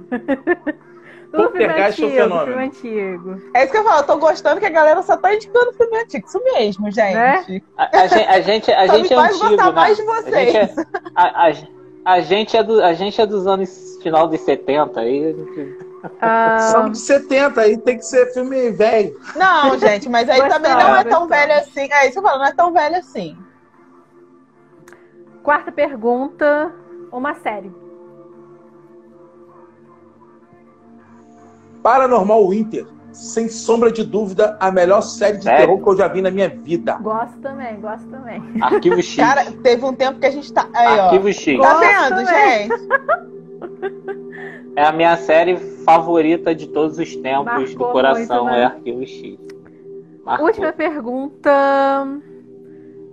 Poltergeist 1.32 2.02
é 2.02 2.06
um 2.06 2.12
fenômeno. 2.12 2.46
filme 2.48 2.64
antigo. 2.66 3.42
É 3.54 3.64
isso 3.64 3.72
que 3.72 3.78
eu 3.78 3.84
falo, 3.84 4.00
eu 4.00 4.04
tô 4.06 4.18
gostando 4.18 4.60
que 4.60 4.66
a 4.66 4.70
galera 4.70 5.02
só 5.02 5.18
tá 5.18 5.34
indicando 5.34 5.74
filme 5.74 5.98
antigo. 5.98 6.26
Isso 6.26 6.42
mesmo, 6.44 6.90
gente. 6.92 7.14
Né? 7.16 7.62
A, 7.78 7.98
a 8.04 8.08
gente, 8.08 8.26
a 8.30 8.42
gente, 8.42 8.72
a 8.72 8.88
Só 8.88 8.96
gente 8.98 9.10
me 9.10 9.16
é 9.16 9.20
antigo, 9.20 9.40
gostar 9.50 9.66
né? 9.66 9.72
mais 9.74 9.98
de 9.98 10.04
A 10.04 10.06
vocês. 10.06 10.52
gente 10.54 10.80
é, 10.80 10.86
a, 11.16 11.48
a- 11.50 11.54
a 12.06 12.20
gente 12.22 12.56
é 12.56 12.64
do, 12.64 12.84
a 12.84 12.94
gente 12.94 13.20
é 13.20 13.26
dos 13.26 13.48
anos 13.48 13.98
final 14.04 14.28
de 14.28 14.38
70, 14.38 15.00
aí 15.00 15.26
a 15.26 15.34
gente- 15.34 15.78
Ah, 16.22 16.60
São 16.72 16.90
de 16.90 17.00
70, 17.00 17.60
aí 17.60 17.78
tem 17.80 17.98
que 17.98 18.06
ser 18.06 18.32
filme 18.32 18.70
velho. 18.72 19.20
Não, 19.36 19.78
gente, 19.80 20.08
mas 20.08 20.30
aí 20.30 20.40
Gostava, 20.40 20.64
também 20.64 20.84
não 20.86 20.96
é 20.96 21.04
tão 21.04 21.28
velho 21.28 21.54
assim. 21.54 21.92
É 21.92 22.04
isso 22.04 22.14
que 22.14 22.20
eu 22.20 22.24
falo, 22.24 22.38
não 22.40 22.46
é 22.46 22.54
tão 22.54 22.72
velho 22.72 22.96
assim. 22.98 23.36
Quarta 25.46 25.72
pergunta: 25.72 26.74
uma 27.12 27.36
série. 27.36 27.72
Paranormal 31.82 32.50
Winter. 32.50 32.88
Sem 33.14 33.48
sombra 33.48 33.90
de 33.94 34.04
dúvida, 34.04 34.58
a 34.60 34.70
melhor 34.70 35.00
série 35.00 35.38
de 35.38 35.46
Sério? 35.46 35.60
terror 35.60 35.82
que 35.82 35.88
eu 35.88 35.96
já 35.96 36.10
vi 36.10 36.22
na 36.22 36.30
minha 36.30 36.50
vida. 36.50 36.98
Gosto 37.02 37.40
também, 37.40 37.80
gosto 37.80 38.06
também. 38.10 38.42
Arquivo 38.62 39.02
X. 39.02 39.16
Cara, 39.16 39.46
teve 39.64 39.86
um 39.86 39.94
tempo 39.94 40.20
que 40.20 40.26
a 40.26 40.32
gente 40.32 40.52
tá. 40.52 40.68
Aí, 40.74 41.00
ó. 41.00 41.04
Arquivo 41.04 41.32
X. 41.32 41.58
Tá 41.62 41.80
vendo, 41.80 42.26
gente? 42.26 42.74
É 44.76 44.84
a 44.84 44.92
minha 44.92 45.16
série 45.16 45.56
favorita 45.86 46.54
de 46.54 46.68
todos 46.68 47.00
os 47.00 47.16
tempos 47.16 47.46
Marcou 47.46 47.88
do 47.88 47.94
coração, 47.94 48.44
muito, 48.44 48.56
né? 48.58 48.62
é 48.64 48.66
Arquivo 48.66 49.06
X. 49.06 49.40
Marcou. 50.26 50.48
Última 50.48 50.74
pergunta: 50.74 52.06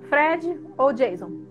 Fred 0.08 0.60
ou 0.76 0.92
Jason? 0.92 1.41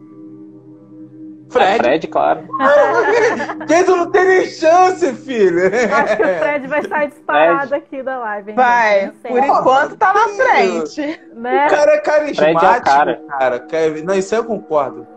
Fred. 1.52 1.78
Fred, 1.84 2.08
claro. 2.08 2.42
Não 3.88 4.10
tem 4.12 4.26
nem 4.26 4.46
chance, 4.46 5.14
filho. 5.14 5.60
Acho 5.68 6.18
que 6.18 6.24
o 6.24 6.40
Fred 6.40 6.68
vai 6.68 6.88
sair 6.88 7.08
disparado 7.10 7.76
aqui 7.76 8.02
da 8.02 8.20
live. 8.20 8.52
hein, 8.52 8.56
Vai, 8.56 9.12
por 9.28 9.38
enquanto 9.40 9.98
tá 9.98 10.14
na 10.14 10.28
frente. 10.30 11.20
né? 11.34 11.68
O 11.68 11.70
cara 11.70 11.92
é 11.92 11.98
carismático, 12.00 12.60
Fred 12.60 12.66
é 12.66 12.80
o 12.80 12.82
cara. 12.82 13.24
cara. 13.40 13.66
Não, 14.04 14.16
isso 14.16 14.34
aí 14.34 14.42
eu 14.42 14.46
concordo. 14.46 15.08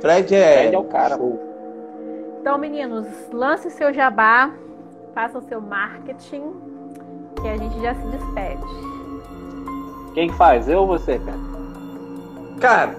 Fred 0.00 0.34
é. 0.34 0.58
Fred 0.58 0.74
é 0.74 0.78
o 0.78 0.84
cara. 0.84 1.18
Então, 2.40 2.58
meninos, 2.58 3.06
lance 3.32 3.70
seu 3.70 3.92
jabá, 3.92 4.50
façam 5.14 5.40
seu 5.42 5.60
marketing, 5.60 6.52
que 7.40 7.48
a 7.48 7.56
gente 7.56 7.80
já 7.80 7.94
se 7.94 8.06
despede. 8.08 8.62
Quem 10.12 10.28
que 10.28 10.34
faz? 10.36 10.68
Eu 10.68 10.80
ou 10.80 10.86
você, 10.86 11.18
cara? 11.18 11.38
Cara, 12.60 12.96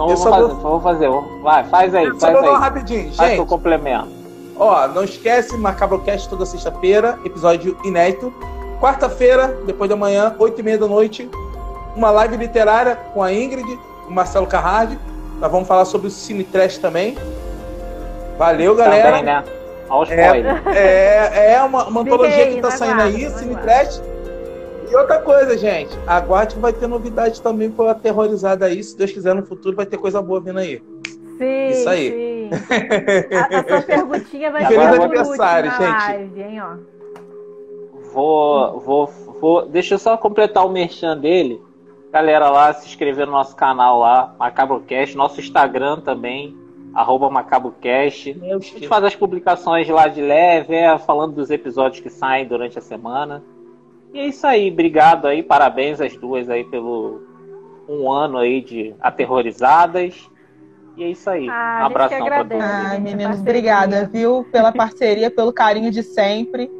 Então 0.00 0.10
Eu 0.10 0.16
vou 0.16 0.24
só 0.24 0.30
fazer, 0.30 0.46
vou- 0.54 0.56
vou 0.70 0.80
fazer. 0.80 1.10
Vai, 1.42 1.64
faz 1.64 1.94
aí, 1.94 2.06
faz 2.18 2.34
aí. 2.36 2.50
rapidinho. 2.54 3.12
Faz 3.14 3.28
seu 3.30 3.38
Gente, 3.40 3.48
complemento. 3.48 4.08
ó, 4.58 4.88
não 4.88 5.04
esquece, 5.04 5.56
Macabrocast 5.58 6.26
toda 6.28 6.46
sexta-feira, 6.46 7.18
episódio 7.24 7.76
inédito. 7.84 8.32
Quarta-feira, 8.80 9.58
depois 9.66 9.90
da 9.90 9.96
manhã, 9.96 10.34
oito 10.38 10.58
e 10.58 10.62
meia 10.62 10.78
da 10.78 10.86
noite, 10.86 11.30
uma 11.94 12.10
live 12.10 12.38
literária 12.38 12.96
com 13.12 13.22
a 13.22 13.30
Ingrid, 13.30 13.78
o 14.08 14.10
Marcelo 14.10 14.46
Carrard. 14.46 14.98
Nós 15.38 15.52
vamos 15.52 15.68
falar 15.68 15.84
sobre 15.84 16.06
o 16.08 16.10
Cine 16.10 16.44
Trash 16.44 16.78
também. 16.78 17.18
Valeu, 18.38 18.74
galera. 18.74 19.08
Também, 19.08 19.22
né? 19.22 19.44
Olha 19.90 20.02
os 20.02 20.10
É. 20.10 20.24
spoiler. 20.26 20.62
É, 20.68 21.52
é 21.54 21.62
uma, 21.62 21.84
uma 21.88 22.00
antologia 22.00 22.44
aí, 22.44 22.54
que 22.54 22.62
tá 22.62 22.70
saindo 22.70 23.02
aí, 23.02 23.28
Cine. 23.30 23.54
Trash. 23.56 24.00
E 24.90 24.96
outra 24.96 25.20
coisa, 25.20 25.56
gente, 25.56 25.96
aguarde 26.04 26.56
que 26.56 26.60
vai 26.60 26.72
ter 26.72 26.88
novidade 26.88 27.40
também 27.40 27.70
com 27.70 27.84
a 27.84 27.92
Aterrorizada 27.92 28.66
aí. 28.66 28.82
Se 28.82 28.98
Deus 28.98 29.12
quiser, 29.12 29.34
no 29.36 29.46
futuro 29.46 29.76
vai 29.76 29.86
ter 29.86 29.96
coisa 29.96 30.20
boa 30.20 30.40
vindo 30.40 30.58
aí. 30.58 30.82
Sim, 31.38 31.68
Isso 31.68 31.88
aí. 31.88 32.10
sim. 32.10 32.50
A, 33.36 33.58
a 33.58 33.64
sua 33.68 33.82
perguntinha 33.86 34.50
vai 34.50 34.66
Feliz 34.66 34.82
ser 34.82 34.90
por 34.90 35.04
aniversário, 35.04 35.70
gente. 35.70 35.82
live, 35.82 36.42
hein, 36.42 36.60
ó. 36.60 36.74
Vou, 38.12 38.80
vou, 38.80 39.06
vou. 39.40 39.66
Deixa 39.66 39.94
eu 39.94 39.98
só 39.98 40.16
completar 40.16 40.66
o 40.66 40.70
merchan 40.70 41.16
dele. 41.16 41.62
Galera 42.12 42.50
lá, 42.50 42.72
se 42.74 42.88
inscrever 42.88 43.26
no 43.26 43.32
nosso 43.32 43.54
canal 43.54 44.00
lá, 44.00 44.34
Macabrocast, 44.36 45.16
nosso 45.16 45.40
Instagram 45.40 46.00
também, 46.00 46.56
arroba 46.92 47.30
Macabrocast. 47.30 48.36
A 48.42 48.58
gente 48.58 48.88
faz 48.88 49.04
as 49.04 49.14
publicações 49.14 49.88
lá 49.88 50.08
de 50.08 50.20
leve, 50.20 50.74
é, 50.74 50.98
falando 50.98 51.34
dos 51.34 51.48
episódios 51.48 52.00
que 52.00 52.10
saem 52.10 52.48
durante 52.48 52.76
a 52.76 52.82
semana. 52.82 53.44
E 54.12 54.18
é 54.20 54.26
isso 54.26 54.46
aí, 54.46 54.70
obrigado 54.70 55.26
aí, 55.26 55.42
parabéns 55.42 56.00
às 56.00 56.16
duas 56.16 56.48
aí 56.50 56.64
pelo 56.64 57.22
um 57.88 58.10
ano 58.10 58.38
aí 58.38 58.60
de 58.60 58.94
aterrorizadas. 59.00 60.28
E 60.96 61.04
é 61.04 61.08
isso 61.08 61.30
aí. 61.30 61.48
Ah, 61.48 61.52
um 61.52 61.54
a 61.54 61.88
gente 61.88 62.08
que 62.08 62.14
abração 62.14 62.26
pra 62.26 62.36
agradece. 62.40 62.60
todos. 62.60 62.74
Ai, 62.84 62.96
gente, 62.96 63.02
meninos, 63.04 63.40
obrigada, 63.40 64.10
viu, 64.12 64.46
pela 64.52 64.72
parceria, 64.72 65.30
pelo 65.30 65.52
carinho 65.52 65.90
de 65.90 66.02
sempre. 66.02 66.70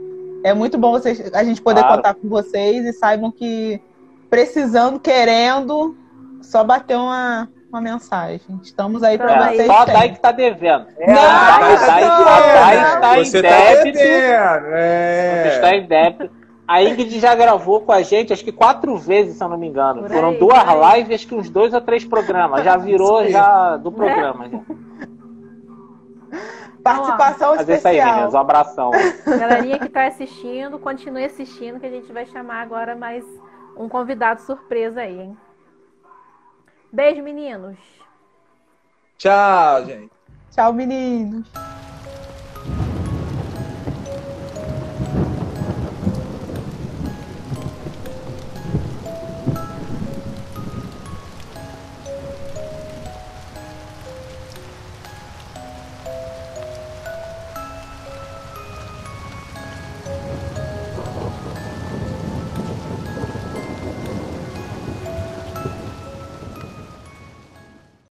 É 0.45 0.53
muito 0.55 0.77
bom 0.79 0.91
vocês, 0.93 1.33
a 1.35 1.45
gente 1.45 1.61
poder 1.63 1.81
Claro. 1.83 1.97
contar 1.97 2.15
com 2.15 2.29
vocês 2.29 2.85
e 2.85 2.93
saibam 2.93 3.31
que 3.31 3.81
precisando, 4.29 4.99
querendo, 4.99 5.97
só 6.43 6.65
bater 6.65 6.97
uma, 6.97 7.49
uma 7.71 7.81
mensagem. 7.81 8.41
Estamos 8.63 9.03
aí 9.03 9.17
para 9.19 9.33
É, 9.33 9.53
vocês. 9.55 9.67
só 9.67 9.79
a. 9.83 9.85
Dai 9.85 10.09
que 10.13 10.21
tá 10.21 10.33
devendo. 10.33 10.87
É, 10.99 11.13
Não, 11.13 11.21
a 11.21 11.59
Dai, 11.59 11.61
não, 11.61 11.77
a 11.83 11.87
Dai- 11.87 12.01
não, 12.05 12.11
a 12.11 12.41
Dai 12.41 12.77
não. 12.77 12.95
está 12.95 13.19
em 13.19 13.25
Você 13.25 13.43
tá 13.43 13.49
débito. 13.49 13.99
devendo. 13.99 14.63
Você 14.65 14.73
É. 14.75 15.53
está 15.55 15.77
em 15.77 15.87
débito. 15.87 16.40
A 16.71 16.83
Ingrid 16.85 17.19
já 17.19 17.35
gravou 17.35 17.81
com 17.81 17.91
a 17.91 18.01
gente, 18.01 18.33
acho 18.33 18.45
que 18.45 18.53
quatro 18.53 18.97
vezes, 18.97 19.37
se 19.37 19.43
eu 19.43 19.49
não 19.49 19.59
me 19.59 19.67
engano. 19.67 20.03
Por 20.03 20.13
Foram 20.13 20.29
aí, 20.29 20.39
duas 20.39 20.63
lives, 20.95 21.17
acho 21.17 21.27
que 21.27 21.35
uns 21.35 21.51
dois 21.51 21.75
ou 21.75 21.81
três 21.81 22.05
programas. 22.05 22.63
Já 22.63 22.77
virou 22.77 23.27
já 23.27 23.77
do 23.77 23.91
programa. 23.91 24.49
Já. 24.49 24.61
Participação 26.81 27.57
Mas 27.57 27.69
é 27.69 27.75
isso 27.75 27.89
aí, 27.89 27.97
especial. 27.97 28.15
meninas. 28.15 28.35
Um 28.35 28.39
abração. 28.39 28.93
Galerinha 29.27 29.81
que 29.81 29.89
tá 29.89 30.07
assistindo, 30.07 30.79
continue 30.79 31.25
assistindo, 31.25 31.81
que 31.81 31.87
a 31.87 31.91
gente 31.91 32.13
vai 32.13 32.25
chamar 32.27 32.63
agora 32.63 32.95
mais 32.95 33.25
um 33.77 33.89
convidado 33.89 34.41
surpresa 34.43 35.01
aí, 35.01 35.23
hein? 35.23 35.37
Beijo, 36.93 37.21
meninos. 37.21 37.79
Tchau, 39.19 39.87
gente. 39.87 40.13
Tchau, 40.53 40.73
meninos. 40.73 41.51